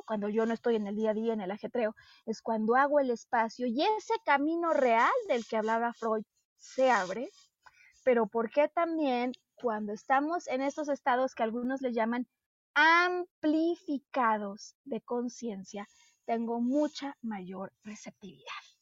[0.07, 1.95] cuando yo no estoy en el día a día, en el ajetreo,
[2.27, 6.25] es cuando hago el espacio y ese camino real del que hablaba Freud
[6.57, 7.29] se abre,
[8.05, 12.27] pero ¿por qué también cuando estamos en estos estados que algunos le llaman
[12.75, 15.89] amplificados de conciencia,
[16.25, 18.74] tengo mucha mayor receptividad?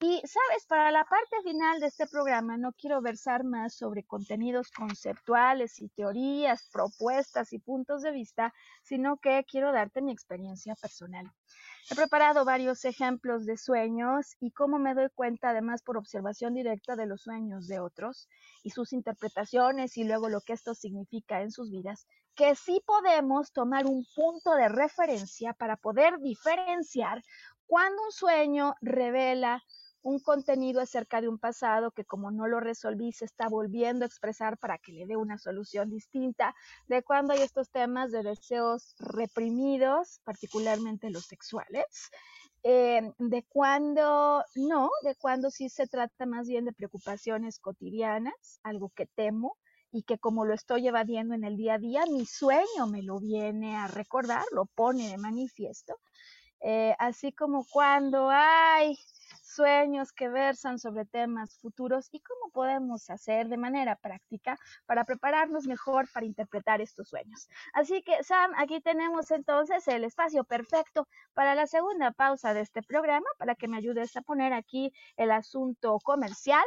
[0.00, 4.70] Y sabes, para la parte final de este programa no quiero versar más sobre contenidos
[4.70, 11.28] conceptuales y teorías, propuestas y puntos de vista, sino que quiero darte mi experiencia personal.
[11.90, 16.94] He preparado varios ejemplos de sueños y cómo me doy cuenta, además por observación directa
[16.94, 18.28] de los sueños de otros
[18.62, 22.06] y sus interpretaciones y luego lo que esto significa en sus vidas,
[22.36, 27.24] que sí podemos tomar un punto de referencia para poder diferenciar
[27.66, 29.62] cuando un sueño revela
[30.02, 34.06] un contenido acerca de un pasado que como no lo resolví se está volviendo a
[34.06, 36.54] expresar para que le dé una solución distinta,
[36.86, 42.10] de cuando hay estos temas de deseos reprimidos, particularmente los sexuales,
[42.62, 48.90] eh, de cuando no, de cuando sí se trata más bien de preocupaciones cotidianas, algo
[48.90, 49.56] que temo
[49.90, 53.20] y que como lo estoy evadiendo en el día a día, mi sueño me lo
[53.20, 55.98] viene a recordar, lo pone de manifiesto.
[56.60, 58.98] Eh, así como cuando hay
[59.58, 65.66] sueños que versan sobre temas futuros y cómo podemos hacer de manera práctica para prepararnos
[65.66, 67.48] mejor para interpretar estos sueños.
[67.74, 72.82] Así que, Sam, aquí tenemos entonces el espacio perfecto para la segunda pausa de este
[72.82, 76.64] programa, para que me ayudes a poner aquí el asunto comercial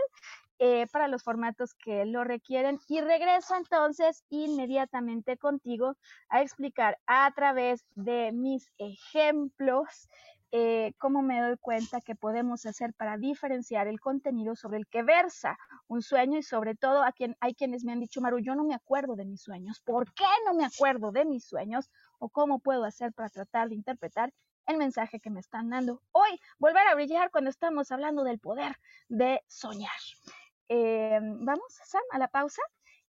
[0.59, 2.77] eh, para los formatos que lo requieren.
[2.89, 5.95] Y regreso entonces inmediatamente contigo
[6.27, 10.09] a explicar a través de mis ejemplos
[10.53, 15.01] eh, cómo me doy cuenta que podemos hacer para diferenciar el contenido sobre el que
[15.01, 18.53] versa un sueño y sobre todo a quien hay quienes me han dicho, Maru, yo
[18.55, 19.79] no me acuerdo de mis sueños.
[19.81, 21.89] ¿Por qué no me acuerdo de mis sueños?
[22.19, 24.33] ¿O cómo puedo hacer para tratar de interpretar
[24.67, 26.37] el mensaje que me están dando hoy?
[26.59, 28.75] Volver a brillar cuando estamos hablando del poder
[29.07, 29.89] de soñar.
[30.67, 32.61] Eh, vamos, Sam, a la pausa.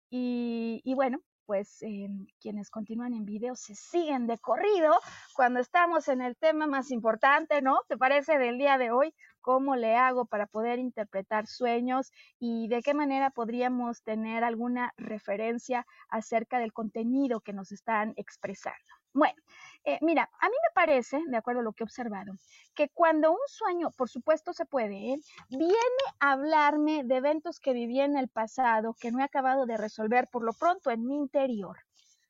[0.10, 4.94] Y, y bueno, pues em, quienes continúan en video se siguen de corrido
[5.34, 7.80] cuando estamos en el tema más importante, ¿no?
[7.88, 9.16] ¿Te parece del día de hoy?
[9.40, 15.88] ¿Cómo le hago para poder interpretar sueños y de qué manera podríamos tener alguna referencia
[16.10, 18.78] acerca del contenido que nos están expresando?
[19.14, 19.42] Bueno,
[19.88, 22.34] eh, mira, a mí me parece, de acuerdo a lo que he observado,
[22.76, 25.18] que cuando un sueño, por supuesto se puede, ¿eh?
[25.50, 29.78] viene a hablarme de eventos que viví en el pasado que no he acabado de
[29.78, 31.78] resolver por lo pronto en mi interior,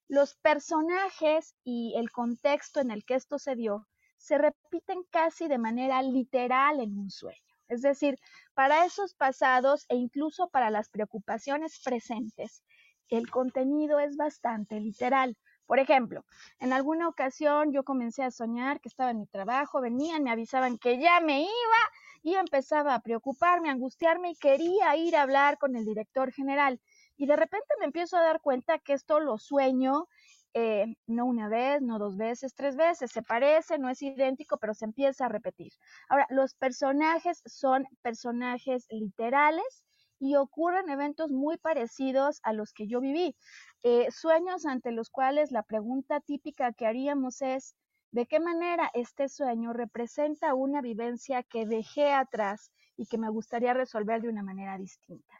[0.08, 5.58] los personajes y el contexto en el que esto se dio se repiten casi de
[5.58, 7.42] manera literal en un sueño.
[7.70, 8.20] Es decir,
[8.54, 12.64] para esos pasados e incluso para las preocupaciones presentes,
[13.10, 15.38] el contenido es bastante literal.
[15.68, 16.26] Por ejemplo,
[16.60, 20.78] en alguna ocasión yo comencé a soñar que estaba en mi trabajo, venían, me avisaban
[20.78, 21.82] que ya me iba
[22.24, 26.80] y empezaba a preocuparme, a angustiarme y quería ir a hablar con el director general.
[27.18, 30.08] Y de repente me empiezo a dar cuenta que esto lo sueño
[30.54, 34.74] eh, no una vez, no dos veces, tres veces, se parece, no es idéntico, pero
[34.74, 35.74] se empieza a repetir.
[36.10, 39.84] Ahora, los personajes son personajes literales
[40.20, 43.36] y ocurren eventos muy parecidos a los que yo viví.
[43.84, 47.76] Eh, sueños ante los cuales la pregunta típica que haríamos es,
[48.12, 53.74] ¿de qué manera este sueño representa una vivencia que dejé atrás y que me gustaría
[53.74, 55.34] resolver de una manera distinta?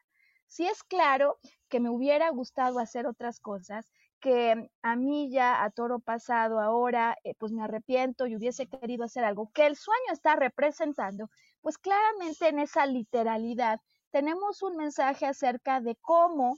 [0.48, 5.70] Si es claro que me hubiera gustado hacer otras cosas, que a mí ya a
[5.70, 10.12] toro pasado ahora, eh, pues me arrepiento y hubiese querido hacer algo que el sueño
[10.12, 11.30] está representando,
[11.62, 13.80] pues claramente en esa literalidad
[14.12, 16.58] tenemos un mensaje acerca de cómo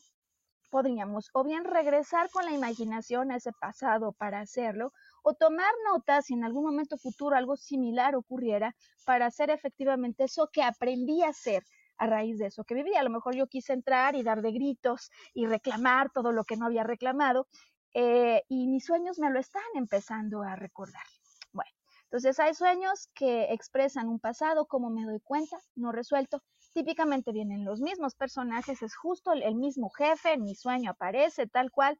[0.70, 6.26] podríamos o bien regresar con la imaginación a ese pasado para hacerlo, o tomar notas
[6.26, 11.30] si en algún momento futuro algo similar ocurriera para hacer efectivamente eso que aprendí a
[11.30, 11.64] hacer
[11.98, 12.96] a raíz de eso que viví.
[12.96, 16.56] A lo mejor yo quise entrar y dar de gritos y reclamar todo lo que
[16.56, 17.48] no había reclamado,
[17.94, 21.04] eh, y mis sueños me lo están empezando a recordar.
[21.52, 21.72] Bueno,
[22.04, 26.42] entonces hay sueños que expresan un pasado, como me doy cuenta, no resuelto,
[26.74, 31.72] Típicamente vienen los mismos personajes, es justo el mismo jefe, en mi sueño aparece tal
[31.72, 32.00] cual,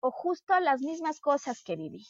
[0.00, 2.06] o justo las mismas cosas que viví.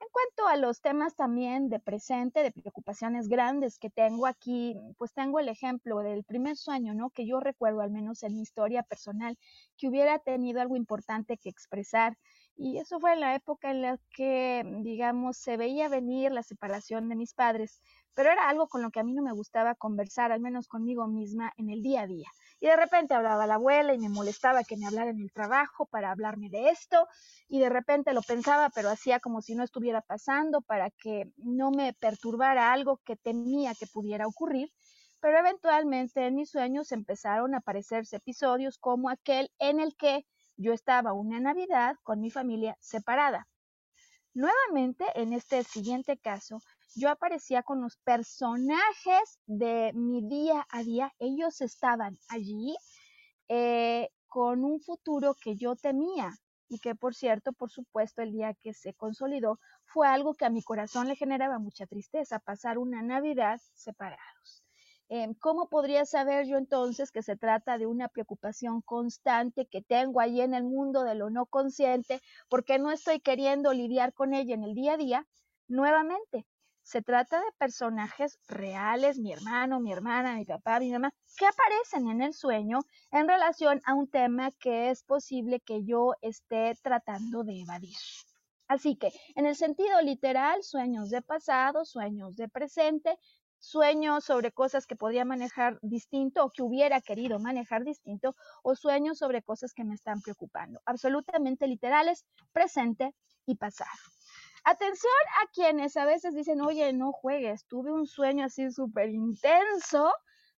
[0.00, 5.12] En cuanto a los temas también de presente, de preocupaciones grandes que tengo aquí, pues
[5.14, 7.10] tengo el ejemplo del primer sueño, ¿no?
[7.10, 9.38] Que yo recuerdo, al menos en mi historia personal,
[9.78, 12.18] que hubiera tenido algo importante que expresar.
[12.56, 17.16] Y eso fue la época en la que, digamos, se veía venir la separación de
[17.16, 17.80] mis padres
[18.14, 21.06] pero era algo con lo que a mí no me gustaba conversar, al menos conmigo
[21.06, 22.28] misma, en el día a día.
[22.60, 25.86] Y de repente hablaba la abuela y me molestaba que me hablara en el trabajo
[25.86, 27.08] para hablarme de esto.
[27.48, 31.70] Y de repente lo pensaba, pero hacía como si no estuviera pasando para que no
[31.70, 34.72] me perturbara algo que temía que pudiera ocurrir.
[35.20, 40.24] Pero eventualmente en mis sueños empezaron a aparecerse episodios como aquel en el que
[40.56, 43.48] yo estaba una Navidad con mi familia separada.
[44.34, 46.60] Nuevamente, en este siguiente caso,
[46.94, 51.12] yo aparecía con los personajes de mi día a día.
[51.18, 52.76] Ellos estaban allí
[53.48, 56.32] eh, con un futuro que yo temía
[56.68, 60.50] y que, por cierto, por supuesto, el día que se consolidó fue algo que a
[60.50, 64.64] mi corazón le generaba mucha tristeza, pasar una Navidad separados.
[65.08, 70.20] Em, ¿Cómo podría saber yo entonces que se trata de una preocupación constante que tengo
[70.20, 74.54] ahí en el mundo de lo no consciente porque no estoy queriendo lidiar con ella
[74.54, 75.26] en el día a día?
[75.68, 76.46] Nuevamente,
[76.84, 82.08] se trata de personajes reales, mi hermano, mi hermana, mi papá, mi mamá, que aparecen
[82.08, 82.80] en el sueño
[83.10, 87.96] en relación a un tema que es posible que yo esté tratando de evadir.
[88.68, 93.18] Así que, en el sentido literal, sueños de pasado, sueños de presente,
[93.58, 99.18] sueños sobre cosas que podría manejar distinto o que hubiera querido manejar distinto, o sueños
[99.18, 100.80] sobre cosas que me están preocupando.
[100.84, 103.14] Absolutamente literales, presente
[103.46, 103.90] y pasado.
[104.66, 105.12] Atención
[105.42, 110.10] a quienes a veces dicen, oye, no juegues, tuve un sueño así súper intenso,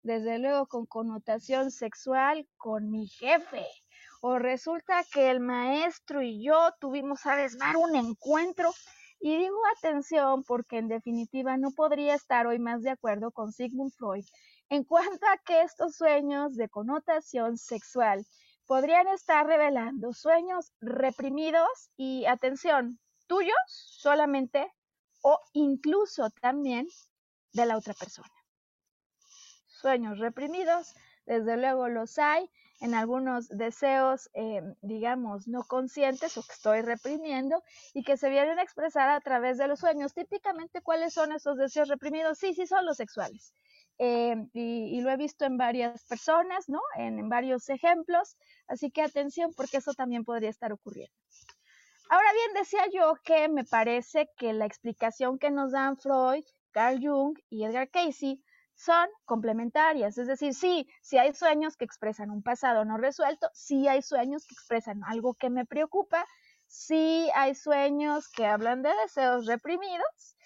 [0.03, 3.67] desde luego con connotación sexual, con mi jefe.
[4.21, 8.73] O resulta que el maestro y yo tuvimos, a desmar un encuentro.
[9.21, 13.93] Y digo atención porque en definitiva no podría estar hoy más de acuerdo con Sigmund
[13.93, 14.27] Freud
[14.69, 18.27] en cuanto a que estos sueños de connotación sexual
[18.67, 24.73] podrían estar revelando sueños reprimidos y atención, tuyos solamente
[25.23, 26.87] o incluso también
[27.53, 28.35] de la otra persona.
[29.67, 30.95] Sueños reprimidos,
[31.27, 32.51] desde luego los hay
[32.81, 37.63] en algunos deseos, eh, digamos, no conscientes o que estoy reprimiendo
[37.95, 40.13] y que se vienen a expresar a través de los sueños.
[40.13, 42.39] Típicamente, ¿cuáles son esos deseos reprimidos?
[42.39, 43.55] Sí, sí, son los sexuales.
[43.99, 46.81] Eh, y, lo he visto en varias personas, ¿no?
[46.97, 48.37] en varios ejemplos.
[48.67, 51.15] Así que atención porque eso también podría estar ocurriendo.
[52.09, 57.01] Ahora bien, decía yo que me parece que la explicación que nos dan Freud, Carl
[57.01, 58.43] Jung y Edgar Casey
[58.75, 60.19] son complementarias.
[60.19, 64.47] Es decir, sí, sí hay sueños que expresan un pasado no resuelto, sí hay sueños
[64.47, 66.27] que expresan algo que me preocupa,
[66.67, 70.37] sí hay sueños que hablan de deseos reprimidos.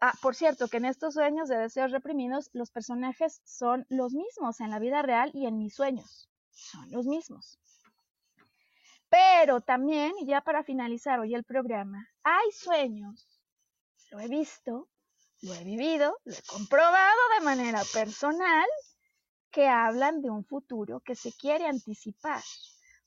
[0.00, 4.60] Ah, por cierto, que en estos sueños de deseos reprimidos los personajes son los mismos
[4.60, 6.28] en la vida real y en mis sueños.
[6.50, 7.58] Son los mismos.
[9.16, 13.26] Pero también, y ya para finalizar hoy el programa, hay sueños,
[14.10, 14.88] lo he visto,
[15.40, 18.66] lo he vivido, lo he comprobado de manera personal,
[19.50, 22.42] que hablan de un futuro que se quiere anticipar.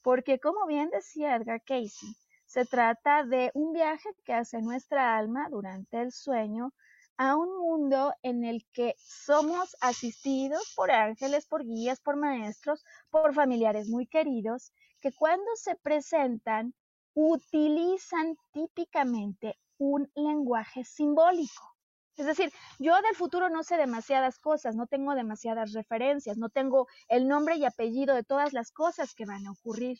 [0.01, 2.15] Porque como bien decía Edgar Casey,
[2.47, 6.73] se trata de un viaje que hace nuestra alma durante el sueño
[7.19, 13.33] a un mundo en el que somos asistidos por ángeles, por guías, por maestros, por
[13.33, 16.73] familiares muy queridos que cuando se presentan
[17.13, 21.75] utilizan típicamente un lenguaje simbólico.
[22.15, 26.87] Es decir, yo del futuro no sé demasiadas cosas, no tengo demasiadas referencias, no tengo
[27.09, 29.97] el nombre y apellido de todas las cosas que van a ocurrir.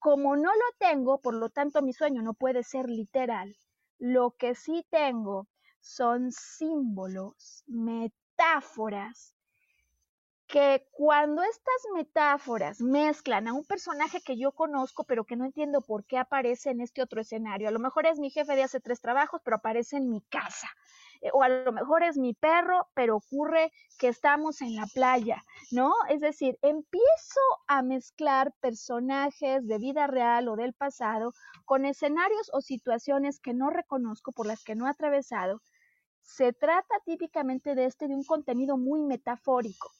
[0.00, 3.56] Como no lo tengo, por lo tanto mi sueño no puede ser literal.
[3.98, 5.46] Lo que sí tengo
[5.86, 9.36] son símbolos, metáforas
[10.46, 15.80] que cuando estas metáforas mezclan a un personaje que yo conozco, pero que no entiendo
[15.80, 18.80] por qué aparece en este otro escenario, a lo mejor es mi jefe de hace
[18.80, 20.68] tres trabajos, pero aparece en mi casa,
[21.20, 25.42] eh, o a lo mejor es mi perro, pero ocurre que estamos en la playa,
[25.72, 25.92] ¿no?
[26.08, 31.32] Es decir, empiezo a mezclar personajes de vida real o del pasado
[31.64, 35.60] con escenarios o situaciones que no reconozco, por las que no he atravesado.
[36.26, 39.90] Se trata típicamente de este, de un contenido muy metafórico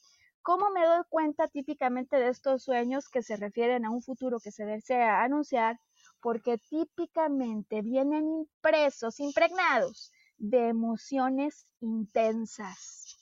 [0.46, 4.52] ¿Cómo me doy cuenta típicamente de estos sueños que se refieren a un futuro que
[4.52, 5.80] se desea anunciar?
[6.20, 13.16] Porque típicamente vienen impresos, impregnados de emociones intensas.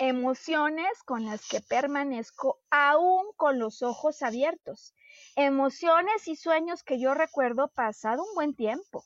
[0.00, 4.92] Emociones con las que permanezco aún con los ojos abiertos.
[5.36, 9.04] Emociones y sueños que yo recuerdo pasado un buen tiempo,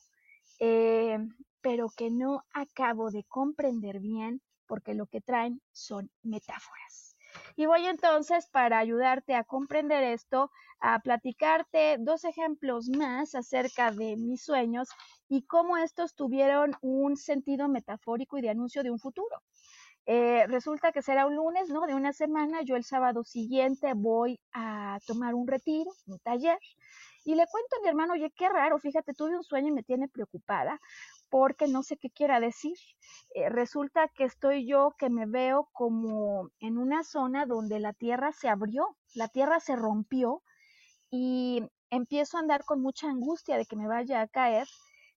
[0.60, 1.18] eh,
[1.60, 7.16] pero que no acabo de comprender bien porque lo que traen son metáforas.
[7.56, 10.50] Y voy entonces, para ayudarte a comprender esto,
[10.80, 14.88] a platicarte dos ejemplos más acerca de mis sueños
[15.28, 19.42] y cómo estos tuvieron un sentido metafórico y de anuncio de un futuro.
[20.06, 21.86] Eh, resulta que será un lunes, ¿no?
[21.86, 22.62] De una semana.
[22.62, 26.58] Yo el sábado siguiente voy a tomar un retiro, un taller.
[27.28, 29.82] Y le cuento a mi hermano, oye, qué raro, fíjate, tuve un sueño y me
[29.82, 30.80] tiene preocupada
[31.28, 32.78] porque no sé qué quiera decir.
[33.34, 38.32] Eh, resulta que estoy yo que me veo como en una zona donde la tierra
[38.32, 40.42] se abrió, la tierra se rompió
[41.10, 44.66] y empiezo a andar con mucha angustia de que me vaya a caer.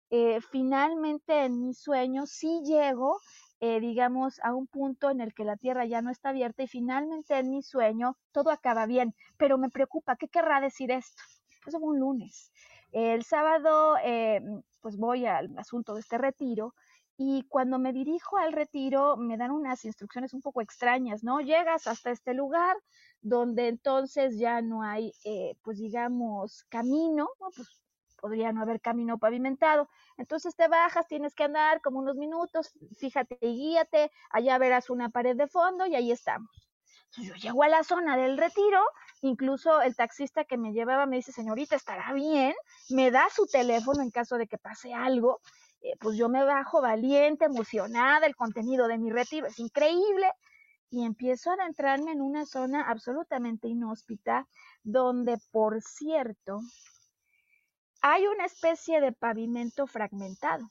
[0.09, 3.21] Eh, finalmente en mi sueño sí llego
[3.61, 6.67] eh, digamos, a un punto en el que la tierra ya no está abierta y
[6.67, 11.21] finalmente en mi sueño todo acaba bien, pero me preocupa, ¿qué querrá decir esto?
[11.65, 12.51] Eso fue un lunes.
[12.91, 14.41] El sábado, eh,
[14.81, 16.73] pues voy al asunto de este retiro
[17.17, 21.39] y cuando me dirijo al retiro me dan unas instrucciones un poco extrañas, ¿no?
[21.39, 22.75] Llegas hasta este lugar
[23.21, 27.49] donde entonces ya no hay, eh, pues digamos, camino, ¿no?
[27.55, 27.81] Pues
[28.19, 29.89] podría no haber camino pavimentado.
[30.17, 35.09] Entonces te bajas, tienes que andar como unos minutos, fíjate y guíate, allá verás una
[35.09, 36.70] pared de fondo y ahí estamos.
[37.17, 38.81] Yo llego a la zona del retiro,
[39.21, 42.53] incluso el taxista que me llevaba me dice, señorita, ¿estará bien?
[42.89, 45.41] Me da su teléfono en caso de que pase algo.
[45.81, 50.31] Eh, pues yo me bajo valiente, emocionada, el contenido de mi retiro es increíble
[50.89, 54.47] y empiezo a adentrarme en una zona absolutamente inhóspita,
[54.83, 56.59] donde, por cierto,
[58.01, 60.69] hay una especie de pavimento fragmentado.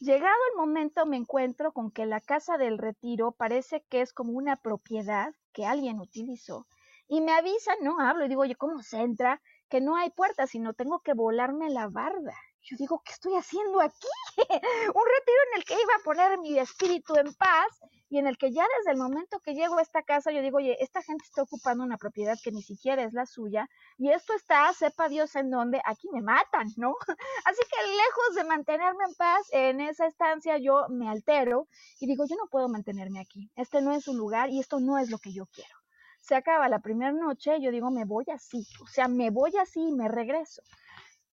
[0.00, 4.32] Llegado el momento me encuentro con que la casa del retiro parece que es como
[4.32, 6.68] una propiedad que alguien utilizó
[7.08, 9.42] y me avisan, no hablo y digo, oye, ¿cómo se entra?
[9.68, 12.34] Que no hay puerta, sino tengo que volarme la barda.
[12.70, 14.08] Yo digo, ¿qué estoy haciendo aquí?
[14.36, 18.36] Un retiro en el que iba a poner mi espíritu en paz y en el
[18.36, 21.24] que ya desde el momento que llego a esta casa yo digo, oye, esta gente
[21.24, 25.34] está ocupando una propiedad que ni siquiera es la suya y esto está, sepa Dios
[25.36, 26.94] en dónde, aquí me matan, ¿no?
[27.46, 31.68] Así que lejos de mantenerme en paz en esa estancia, yo me altero
[32.00, 34.98] y digo, yo no puedo mantenerme aquí, este no es un lugar y esto no
[34.98, 35.74] es lo que yo quiero.
[36.20, 39.80] Se acaba la primera noche, yo digo, me voy así, o sea, me voy así
[39.80, 40.62] y me regreso.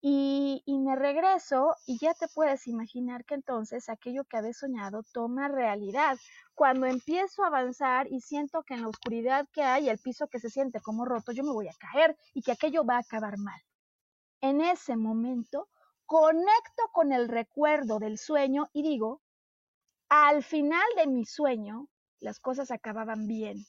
[0.08, 5.47] Y, me regreso y ya te puedes imaginar que entonces aquello que había soñado toma
[5.47, 6.20] realidad.
[6.53, 10.39] Cuando empiezo a avanzar y siento que en la oscuridad que hay, el piso que
[10.39, 13.39] se siente como roto, yo me voy a caer y que aquello va a acabar
[13.39, 13.60] mal.
[14.41, 15.70] En ese momento
[16.06, 19.24] conecto con el recuerdo del sueño y digo,
[20.08, 21.88] al final de mi sueño,
[22.20, 23.66] las cosas acababan bien.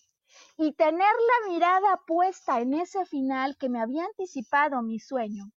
[0.58, 5.50] Y tener la mirada puesta en ese final que me había anticipado mi sueño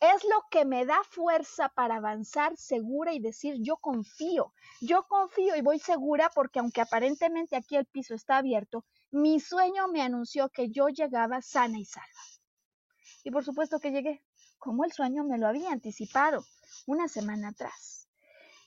[0.00, 5.56] es lo que me da fuerza para avanzar segura y decir yo confío, yo confío
[5.56, 10.48] y voy segura porque aunque aparentemente aquí el piso está abierto, mi sueño me anunció
[10.50, 12.20] que yo llegaba sana y salva.
[13.24, 14.22] Y por supuesto que llegué,
[14.58, 16.44] como el sueño me lo había anticipado
[16.86, 18.08] una semana atrás.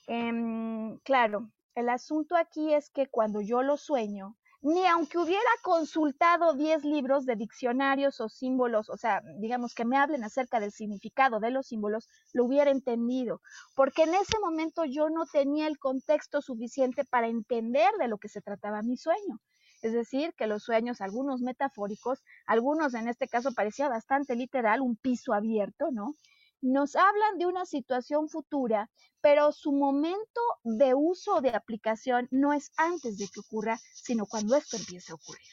[0.06, 6.54] Em, claro, el asunto aquí es que cuando yo lo sueño, ni aunque hubiera consultado
[6.54, 11.40] 10 libros de diccionarios o símbolos, o sea, digamos que me hablen acerca del significado
[11.40, 13.40] de los símbolos, lo hubiera entendido,
[13.74, 18.28] porque en ese momento yo no tenía el contexto suficiente para entender de lo que
[18.28, 19.40] se trataba mi sueño.
[19.82, 24.96] Es decir, que los sueños, algunos metafóricos, algunos en este caso parecía bastante literal, un
[24.96, 26.14] piso abierto, ¿no?
[26.62, 28.90] Nos hablan de una situación futura,
[29.20, 34.56] pero su momento de uso de aplicación no es antes de que ocurra, sino cuando
[34.56, 35.46] esto empiece a ocurrir.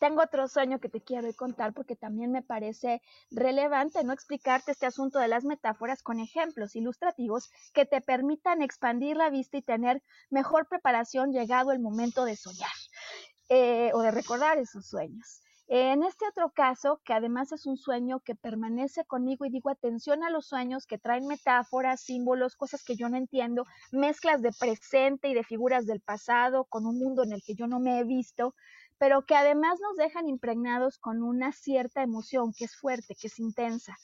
[0.00, 4.86] Tengo otro sueño que te quiero contar porque también me parece relevante no explicarte este
[4.86, 10.02] asunto de las metáforas con ejemplos ilustrativos que te permitan expandir la vista y tener
[10.30, 12.70] mejor preparación llegado el momento de soñar
[13.48, 15.43] eh, o de recordar esos sueños.
[15.66, 20.22] En este otro caso, que además es un sueño que permanece conmigo y digo atención
[20.22, 25.28] a los sueños que traen metáforas, símbolos, cosas que yo no entiendo, mezclas de presente
[25.28, 28.04] y de figuras del pasado con un mundo en el que yo no me he
[28.04, 28.54] visto,
[28.98, 33.38] pero que además nos dejan impregnados con una cierta emoción que es fuerte, que es
[33.38, 33.96] intensa.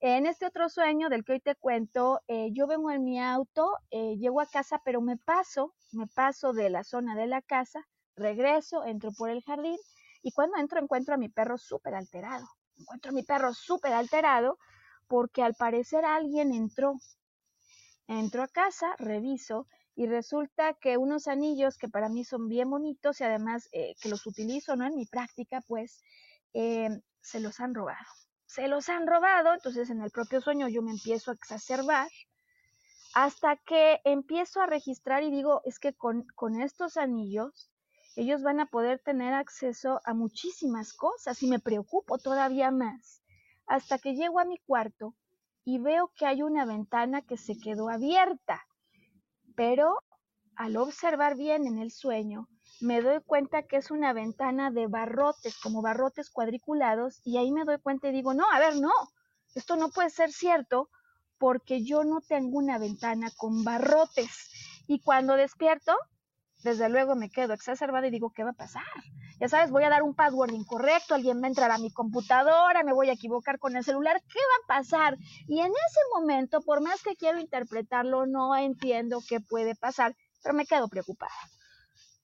[0.00, 3.72] En este otro sueño del que hoy te cuento, eh, yo vengo en mi auto,
[3.90, 7.88] eh, llego a casa, pero me paso, me paso de la zona de la casa,
[8.14, 9.78] regreso, entro por el jardín
[10.22, 12.46] y cuando entro encuentro a mi perro súper alterado.
[12.76, 14.58] Encuentro a mi perro súper alterado
[15.06, 16.94] porque al parecer alguien entró.
[18.06, 23.20] Entro a casa, reviso y resulta que unos anillos que para mí son bien bonitos
[23.20, 24.86] y además eh, que los utilizo ¿no?
[24.86, 26.02] en mi práctica, pues
[26.54, 26.88] eh,
[27.20, 28.06] se los han robado.
[28.46, 32.08] Se los han robado, entonces en el propio sueño yo me empiezo a exacerbar
[33.14, 37.70] hasta que empiezo a registrar y digo, es que con, con estos anillos
[38.18, 43.22] ellos van a poder tener acceso a muchísimas cosas y me preocupo todavía más
[43.64, 45.14] hasta que llego a mi cuarto
[45.64, 48.66] y veo que hay una ventana que se quedó abierta.
[49.54, 50.02] Pero
[50.56, 52.48] al observar bien en el sueño,
[52.80, 57.64] me doy cuenta que es una ventana de barrotes, como barrotes cuadriculados, y ahí me
[57.64, 58.92] doy cuenta y digo, no, a ver, no,
[59.54, 60.90] esto no puede ser cierto
[61.38, 64.50] porque yo no tengo una ventana con barrotes.
[64.88, 65.96] Y cuando despierto,
[66.62, 68.82] desde luego me quedo exacerbada y digo, ¿qué va a pasar?
[69.40, 72.82] Ya sabes, voy a dar un password incorrecto, alguien va a entrar a mi computadora,
[72.82, 75.16] me voy a equivocar con el celular, ¿qué va a pasar?
[75.46, 80.54] Y en ese momento, por más que quiero interpretarlo, no entiendo qué puede pasar, pero
[80.54, 81.32] me quedo preocupada.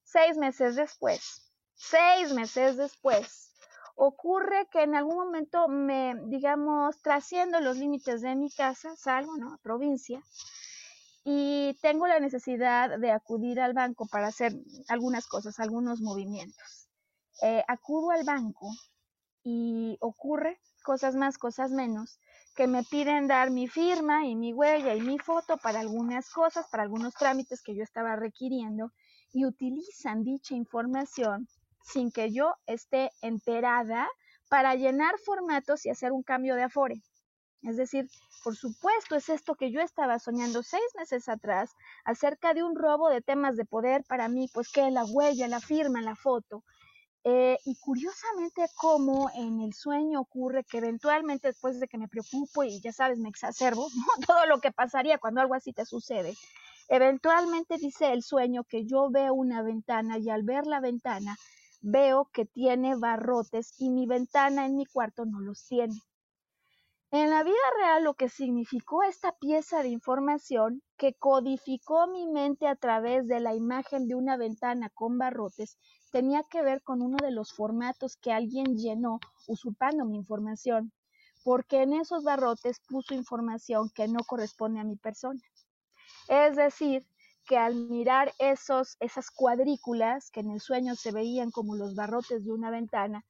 [0.02, 3.52] Seis meses después, seis meses después,
[3.96, 9.54] ocurre que en algún momento me, digamos, trasciendo los límites de mi casa, salgo, ¿no?
[9.54, 10.20] A provincia,
[11.24, 14.52] y tengo la necesidad de acudir al banco para hacer
[14.88, 16.88] algunas cosas, algunos movimientos.
[17.42, 18.68] Eh, acudo al banco
[19.42, 22.20] y ocurre cosas más, cosas menos,
[22.54, 26.66] que me piden dar mi firma y mi huella y mi foto para algunas cosas,
[26.70, 28.92] para algunos trámites que yo estaba requiriendo
[29.32, 31.48] y utilizan dicha información
[31.82, 34.08] sin que yo esté enterada
[34.48, 37.02] para llenar formatos y hacer un cambio de afore.
[37.64, 38.08] Es decir,
[38.42, 41.70] por supuesto, es esto que yo estaba soñando seis meses atrás
[42.04, 45.60] acerca de un robo de temas de poder para mí, pues que la huella, la
[45.60, 46.62] firma, la foto.
[47.24, 52.64] Eh, y curiosamente, como en el sueño ocurre que eventualmente después de que me preocupo
[52.64, 53.88] y ya sabes, me exacerbo,
[54.26, 56.34] todo lo que pasaría cuando algo así te sucede,
[56.88, 61.34] eventualmente dice el sueño que yo veo una ventana y al ver la ventana
[61.80, 65.94] veo que tiene barrotes y mi ventana en mi cuarto no los tiene.
[67.16, 72.66] En la vida real lo que significó esta pieza de información que codificó mi mente
[72.66, 75.78] a través de la imagen de una ventana con barrotes
[76.10, 80.92] tenía que ver con uno de los formatos que alguien llenó usurpando mi información,
[81.44, 85.40] porque en esos barrotes puso información que no corresponde a mi persona.
[86.26, 87.06] Es decir,
[87.46, 92.44] que al mirar esos, esas cuadrículas que en el sueño se veían como los barrotes
[92.44, 93.24] de una ventana,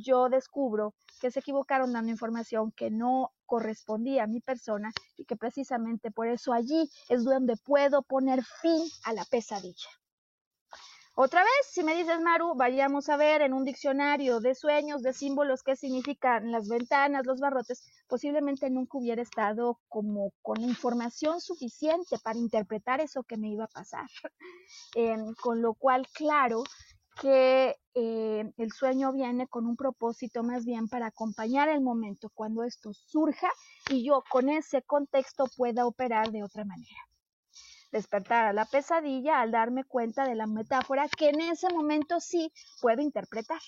[0.00, 5.36] yo descubro que se equivocaron dando información que no correspondía a mi persona y que
[5.36, 9.88] precisamente por eso allí es donde puedo poner fin a la pesadilla.
[11.22, 15.12] Otra vez, si me dices, Maru, vayamos a ver en un diccionario de sueños, de
[15.12, 22.18] símbolos, qué significan las ventanas, los barrotes, posiblemente nunca hubiera estado como con información suficiente
[22.22, 24.06] para interpretar eso que me iba a pasar.
[24.94, 26.62] Em, con lo cual, claro,
[27.20, 32.64] que eh, el sueño viene con un propósito más bien para acompañar el momento cuando
[32.64, 33.48] esto surja
[33.90, 36.96] y yo con ese contexto pueda operar de otra manera.
[37.92, 42.52] Despertar a la pesadilla al darme cuenta de la metáfora que en ese momento sí
[42.80, 43.60] puedo interpretar.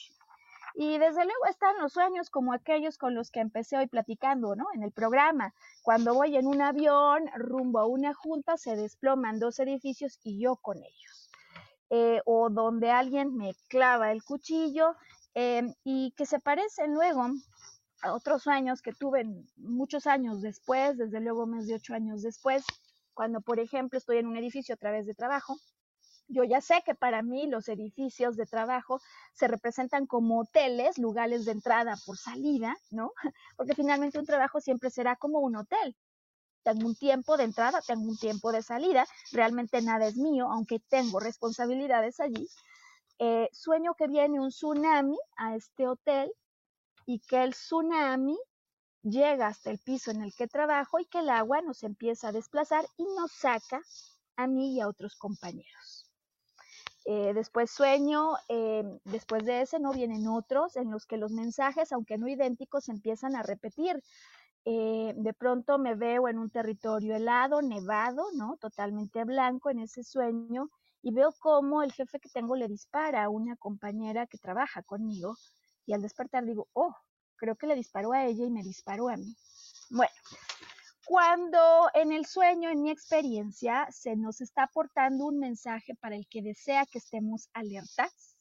[0.74, 4.68] Y desde luego están los sueños como aquellos con los que empecé hoy platicando, ¿no?
[4.72, 5.53] En el programa.
[5.82, 10.57] Cuando voy en un avión rumbo a una junta, se desploman dos edificios y yo
[10.57, 11.21] con ellos.
[11.95, 14.97] Eh, o donde alguien me clava el cuchillo
[15.34, 17.26] em, y que se parecen luego
[18.01, 19.26] a otros sueños que tuve
[19.57, 22.64] muchos años después, desde luego más de ocho años después,
[23.12, 25.59] cuando por ejemplo estoy en un edificio a través de trabajo.
[26.28, 28.99] Yo ya sé que para mí los edificios de trabajo
[29.34, 33.12] se representan como hoteles, lugares de entrada por salida, ¿no?
[33.59, 35.95] Porque finalmente un trabajo siempre será como un hotel
[36.62, 40.78] tengo un tiempo de entrada, tengo un tiempo de salida, realmente nada es mío, aunque
[40.78, 42.48] tengo responsabilidades allí.
[43.18, 46.32] Eh, sueño que viene un tsunami a este hotel
[47.06, 48.38] y que el tsunami
[49.02, 52.32] llega hasta el piso en el que trabajo y que el agua nos empieza a
[52.32, 53.80] desplazar y nos saca
[54.36, 56.08] a mí y a otros compañeros.
[57.04, 61.92] Eh, después sueño, eh, después de ese no vienen otros en los que los mensajes,
[61.92, 64.00] aunque no idénticos, empiezan a repetir.
[64.64, 68.56] Eh, de pronto me veo en un territorio helado, nevado, ¿no?
[68.58, 70.70] Totalmente blanco en ese sueño
[71.02, 75.36] y veo cómo el jefe que tengo le dispara a una compañera que trabaja conmigo
[75.84, 76.94] y al despertar digo, oh,
[77.36, 79.36] creo que le disparó a ella y me disparó a mí.
[79.90, 80.12] Bueno,
[81.04, 86.28] cuando en el sueño, en mi experiencia, se nos está aportando un mensaje para el
[86.28, 88.36] que desea que estemos alertas,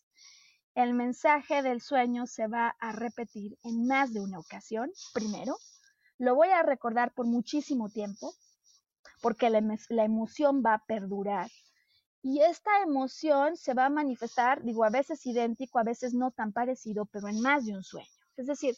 [0.76, 5.58] el mensaje del sueño se va a repetir en más de una ocasión, primero,
[6.22, 8.32] lo voy a recordar por muchísimo tiempo,
[9.24, 11.50] porque la, emoción va a perdurar.
[12.22, 16.54] Y esta emoción se va a manifestar, digo, a veces idéntico, a veces no tan
[16.54, 18.08] parecido, pero en más de un sueño.
[18.38, 18.76] Es decir,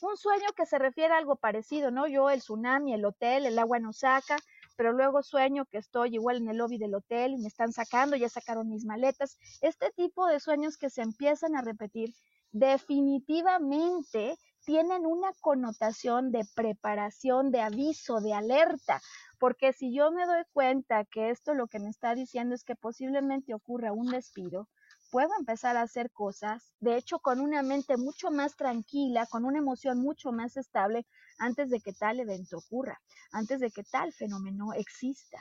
[0.00, 2.06] un sueño que se refiere a algo parecido, ¿no?
[2.06, 4.38] Yo, el tsunami, el hotel, el agua nos saca,
[4.74, 8.16] pero luego sueño que estoy igual en el lobby del hotel y me están sacando,
[8.16, 9.36] ya sacaron mis maletas.
[9.60, 12.14] Este tipo de sueños que se empiezan a repetir
[12.52, 19.00] definitivamente tienen una connotación de preparación, de aviso, de alerta,
[19.38, 22.74] porque si yo me doy cuenta que esto lo que me está diciendo es que
[22.74, 24.68] posiblemente ocurra un despido,
[25.12, 29.58] puedo empezar a hacer cosas, de hecho, con una mente mucho más tranquila, con una
[29.58, 31.06] emoción mucho más estable
[31.38, 33.00] antes de que tal evento ocurra,
[33.30, 35.38] antes de que tal fenómeno exista.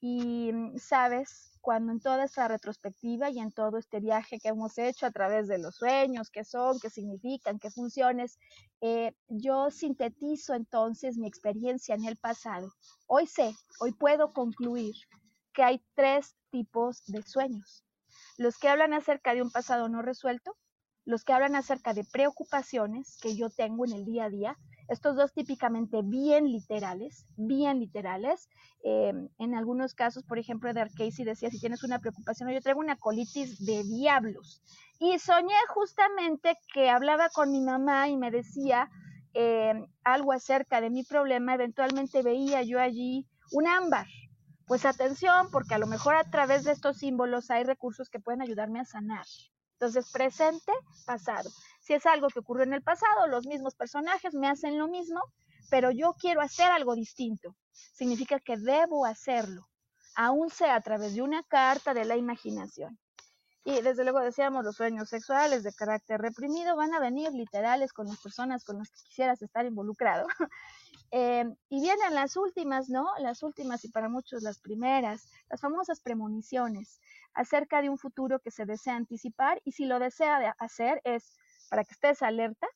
[0.00, 4.78] Y, mm, sabes, cuando en toda esta retrospectiva y en todo este viaje que hemos
[4.78, 8.38] hecho a través de los sueños, qué son, qué significan, qué funciones,
[8.80, 12.72] eh, yo sintetizo entonces mi experiencia en el pasado.
[13.06, 14.94] Hoy sé, hoy puedo concluir
[15.52, 17.84] que hay tres tipos de sueños.
[18.36, 20.56] Los que hablan acerca de un pasado no resuelto,
[21.08, 25.16] los que hablan acerca de preocupaciones que yo tengo en el día a día estos
[25.16, 28.48] dos típicamente bien literales, bien literales.
[28.84, 32.80] Eh, en algunos casos, por ejemplo, de Casey decía, si tienes una preocupación, yo traigo
[32.80, 34.62] una colitis de diablos.
[34.98, 38.90] Y soñé justamente que hablaba con mi mamá y me decía
[39.32, 41.54] eh, algo acerca de mi problema.
[41.54, 44.06] Eventualmente veía yo allí un ámbar.
[44.66, 48.42] Pues atención, porque a lo mejor a través de estos símbolos hay recursos que pueden
[48.42, 49.24] ayudarme a sanar.
[49.80, 50.72] Entonces, presente,
[51.06, 51.48] pasado.
[51.80, 55.20] Si es algo que ocurrió en el pasado, los mismos personajes me hacen lo mismo,
[55.70, 57.54] pero yo quiero hacer algo distinto.
[57.94, 59.68] Significa que debo hacerlo,
[60.16, 62.98] aún sea a través de una carta de la imaginación.
[63.62, 68.08] Y desde luego decíamos, los sueños sexuales de carácter reprimido van a venir literales con
[68.08, 70.26] las personas con las que quisieras estar involucrado.
[71.10, 73.08] Eh, y vienen las últimas, ¿no?
[73.20, 77.00] Las últimas y para muchos las primeras, las famosas premoniciones
[77.38, 81.38] acerca de un futuro que se desea anticipar y si lo desea hacer es
[81.70, 82.66] para que estés alerta,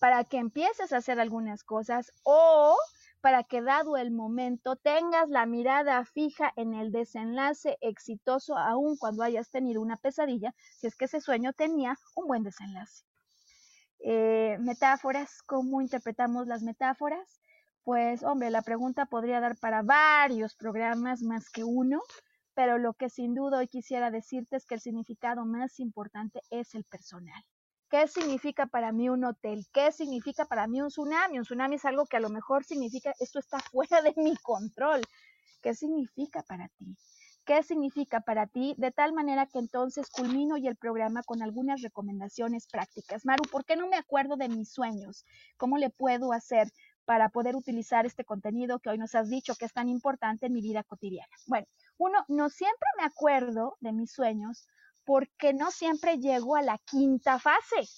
[0.00, 2.74] para que empieces a hacer algunas cosas o
[3.20, 9.22] para que dado el momento tengas la mirada fija en el desenlace exitoso aun cuando
[9.22, 13.04] hayas tenido una pesadilla, si es que ese sueño tenía un buen desenlace.
[13.98, 17.40] Eh, metáforas, ¿cómo interpretamos las metáforas?
[17.82, 22.00] Pues hombre, la pregunta podría dar para varios programas más que uno,
[22.54, 26.74] pero lo que sin duda hoy quisiera decirte es que el significado más importante es
[26.74, 27.42] el personal.
[27.90, 29.66] ¿Qué significa para mí un hotel?
[29.72, 31.38] ¿Qué significa para mí un tsunami?
[31.38, 35.02] Un tsunami es algo que a lo mejor significa, esto está fuera de mi control.
[35.62, 36.96] ¿Qué significa para ti?
[37.44, 38.74] ¿Qué significa para ti?
[38.78, 43.26] De tal manera que entonces culmino y el programa con algunas recomendaciones prácticas.
[43.26, 45.26] Maru, ¿por qué no me acuerdo de mis sueños?
[45.58, 46.72] ¿Cómo le puedo hacer
[47.04, 50.52] para poder utilizar este contenido que hoy nos has dicho que es tan importante en
[50.52, 51.34] mi vida cotidiana?
[51.46, 51.66] Bueno,
[51.98, 54.66] uno, no siempre me acuerdo de mis sueños
[55.04, 57.88] porque no siempre llego a la quinta fase.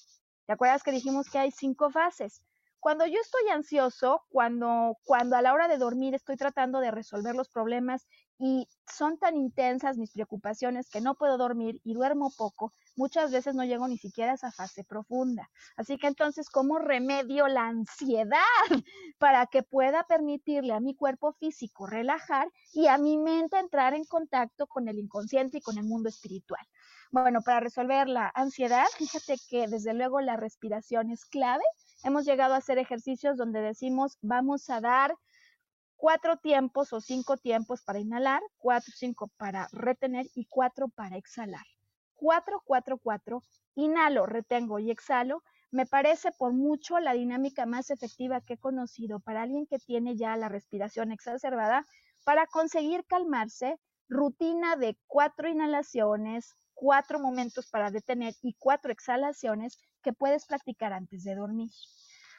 [0.46, 2.42] ¿Te acuerdas que dijimos que hay cinco fases?
[2.80, 7.34] Cuando yo estoy ansioso, cuando, cuando a la hora de dormir estoy tratando de resolver
[7.34, 8.06] los problemas
[8.38, 13.54] y son tan intensas mis preocupaciones que no puedo dormir y duermo poco, muchas veces
[13.54, 15.50] no llego ni siquiera a esa fase profunda.
[15.76, 18.40] Así que entonces, ¿cómo remedio la ansiedad
[19.18, 24.04] para que pueda permitirle a mi cuerpo físico relajar y a mi mente entrar en
[24.04, 26.64] contacto con el inconsciente y con el mundo espiritual?
[27.10, 31.64] Bueno, para resolver la ansiedad, fíjate que desde luego la respiración es clave.
[32.06, 35.16] Hemos llegado a hacer ejercicios donde decimos vamos a dar
[35.96, 41.66] cuatro tiempos o cinco tiempos para inhalar, cuatro, cinco para retener y cuatro para exhalar.
[42.14, 43.42] Cuatro, cuatro, cuatro,
[43.74, 45.42] inhalo, retengo y exhalo.
[45.72, 50.16] Me parece por mucho la dinámica más efectiva que he conocido para alguien que tiene
[50.16, 51.84] ya la respiración exacerbada
[52.24, 53.80] para conseguir calmarse.
[54.08, 61.24] Rutina de cuatro inhalaciones, cuatro momentos para detener y cuatro exhalaciones que puedes practicar antes
[61.24, 61.70] de dormir.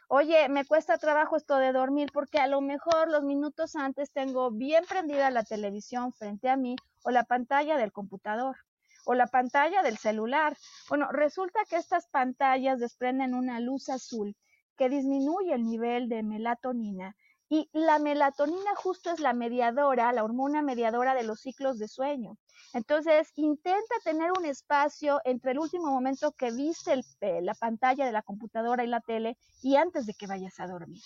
[0.07, 4.51] Oye, me cuesta trabajo esto de dormir porque a lo mejor los minutos antes tengo
[4.51, 8.55] bien prendida la televisión frente a mí o la pantalla del computador
[9.03, 10.55] o la pantalla del celular.
[10.87, 14.37] Bueno, resulta que estas pantallas desprenden una luz azul
[14.77, 17.15] que disminuye el nivel de melatonina
[17.49, 22.37] y la melatonina justo es la mediadora, la hormona mediadora de los ciclos de sueño.
[22.73, 28.11] Entonces, intenta tener un espacio entre el último momento que viste eh, la pantalla de
[28.11, 31.01] la computadora y la tele y antes de que vayas a dormir.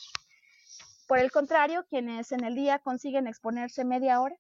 [1.08, 4.36] Por el contrario, quienes en el día consiguen exponerse media hora,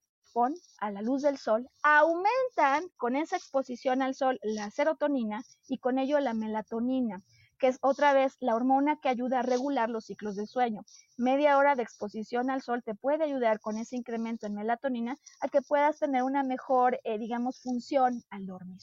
[0.79, 5.99] a la luz del sol, aumentan con esa exposición al sol la serotonina y con
[5.99, 7.21] ello la melatonina
[7.61, 10.83] que es otra vez la hormona que ayuda a regular los ciclos del sueño.
[11.15, 15.47] Media hora de exposición al sol te puede ayudar con ese incremento en melatonina a
[15.47, 18.81] que puedas tener una mejor, eh, digamos, función al dormir.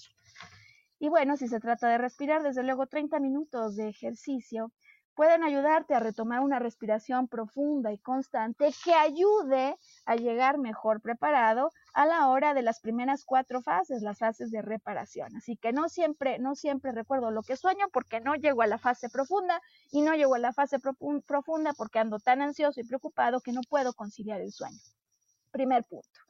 [1.01, 4.71] Y bueno, si se trata de respirar, desde luego 30 minutos de ejercicio
[5.19, 11.73] pueden ayudarte a retomar una respiración profunda y constante que ayude a llegar mejor preparado
[11.93, 15.35] a la hora de las primeras cuatro fases, las fases de reparación.
[15.37, 18.79] Así que no siempre, no siempre recuerdo lo que sueño porque no llego a la
[18.79, 19.61] fase profunda
[19.91, 23.63] y no llego a la fase profunda porque ando tan ansioso y preocupado que no
[23.69, 24.79] puedo conciliar el sueño.
[25.51, 26.21] Primer punto.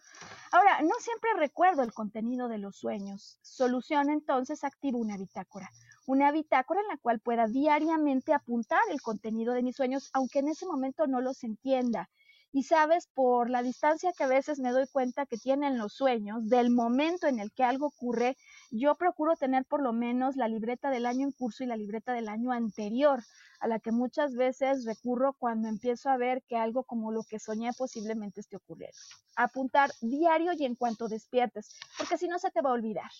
[0.51, 3.39] Ahora, no siempre recuerdo el contenido de los sueños.
[3.43, 5.71] Solución entonces activo una bitácora
[6.09, 10.49] una bitácora en la cual pueda diariamente apuntar el contenido de mis sueños, aunque en
[10.49, 12.09] ese momento no los entienda.
[12.51, 16.49] Y sabes, por la distancia que a veces me doy cuenta que tienen los sueños,
[16.49, 18.39] del momento en el que algo ocurre,
[18.71, 22.15] yo procuro tener por lo menos la libreta del año en curso y la libreta
[22.15, 23.23] del año anterior,
[23.61, 27.39] a la que muchas veces recurro cuando empiezo a ver que algo como lo que
[27.39, 28.97] soñé posiblemente esté ocurriendo.
[29.37, 33.11] Apuntar diario y en cuanto despiertes, porque si no se te va a olvidar.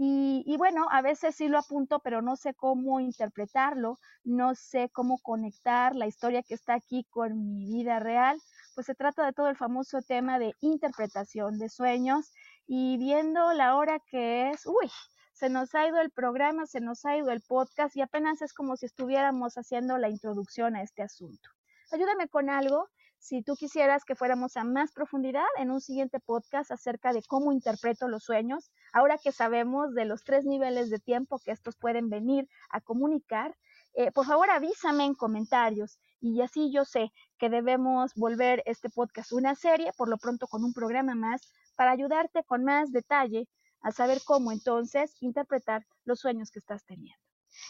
[0.00, 5.18] Y, bueno, a veces sí lo apunto, pero no sé cómo interpretarlo, no sé cómo
[5.18, 8.40] conectar la historia que está aquí con mi vida real.
[8.76, 12.32] Pues se trata de todo el famoso tema de interpretación de sueños
[12.68, 14.88] y viendo la hora que es, uy,
[15.32, 18.54] se nos ha ido el programa, se nos ha ido el podcast y apenas es
[18.54, 21.50] como si estuviéramos haciendo la introducción a este asunto.
[21.90, 22.88] Ayúdame con algo
[23.18, 27.52] si tú quisieras que fuéramos a más profundidad en un siguiente podcast acerca de cómo
[27.52, 32.08] interpreto los sueños, ahora que sabemos de los tres niveles de tiempo que estos pueden
[32.08, 33.56] venir a comunicar,
[33.94, 39.32] eh, por favor avísame en comentarios y así yo sé que debemos volver este podcast
[39.32, 41.42] una serie, por lo pronto con un programa más,
[41.76, 43.48] para ayudarte con más detalle
[43.82, 47.22] a saber cómo entonces interpretar los sueños que estás teniendo.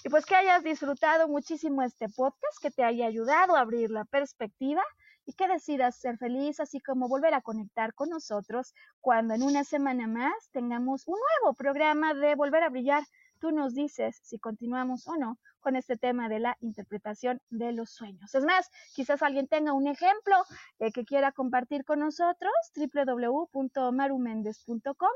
[0.04, 4.04] Y pues que hayas disfrutado muchísimo este podcast, que te haya ayudado a abrir la
[4.04, 4.82] perspectiva
[5.28, 8.72] y que decidas ser feliz, así como volver a conectar con nosotros
[9.02, 13.04] cuando en una semana más tengamos un nuevo programa de Volver a Brillar.
[13.38, 17.90] Tú nos dices si continuamos o no con este tema de la interpretación de los
[17.90, 18.34] sueños.
[18.34, 20.36] Es más, quizás alguien tenga un ejemplo
[20.78, 25.12] eh, que quiera compartir con nosotros, www.marumendez.com.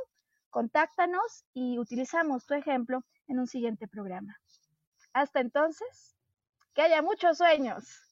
[0.51, 4.37] Contáctanos y utilizamos tu ejemplo en un siguiente programa.
[5.15, 6.15] Hasta entonces,
[6.75, 8.12] que haya muchos sueños.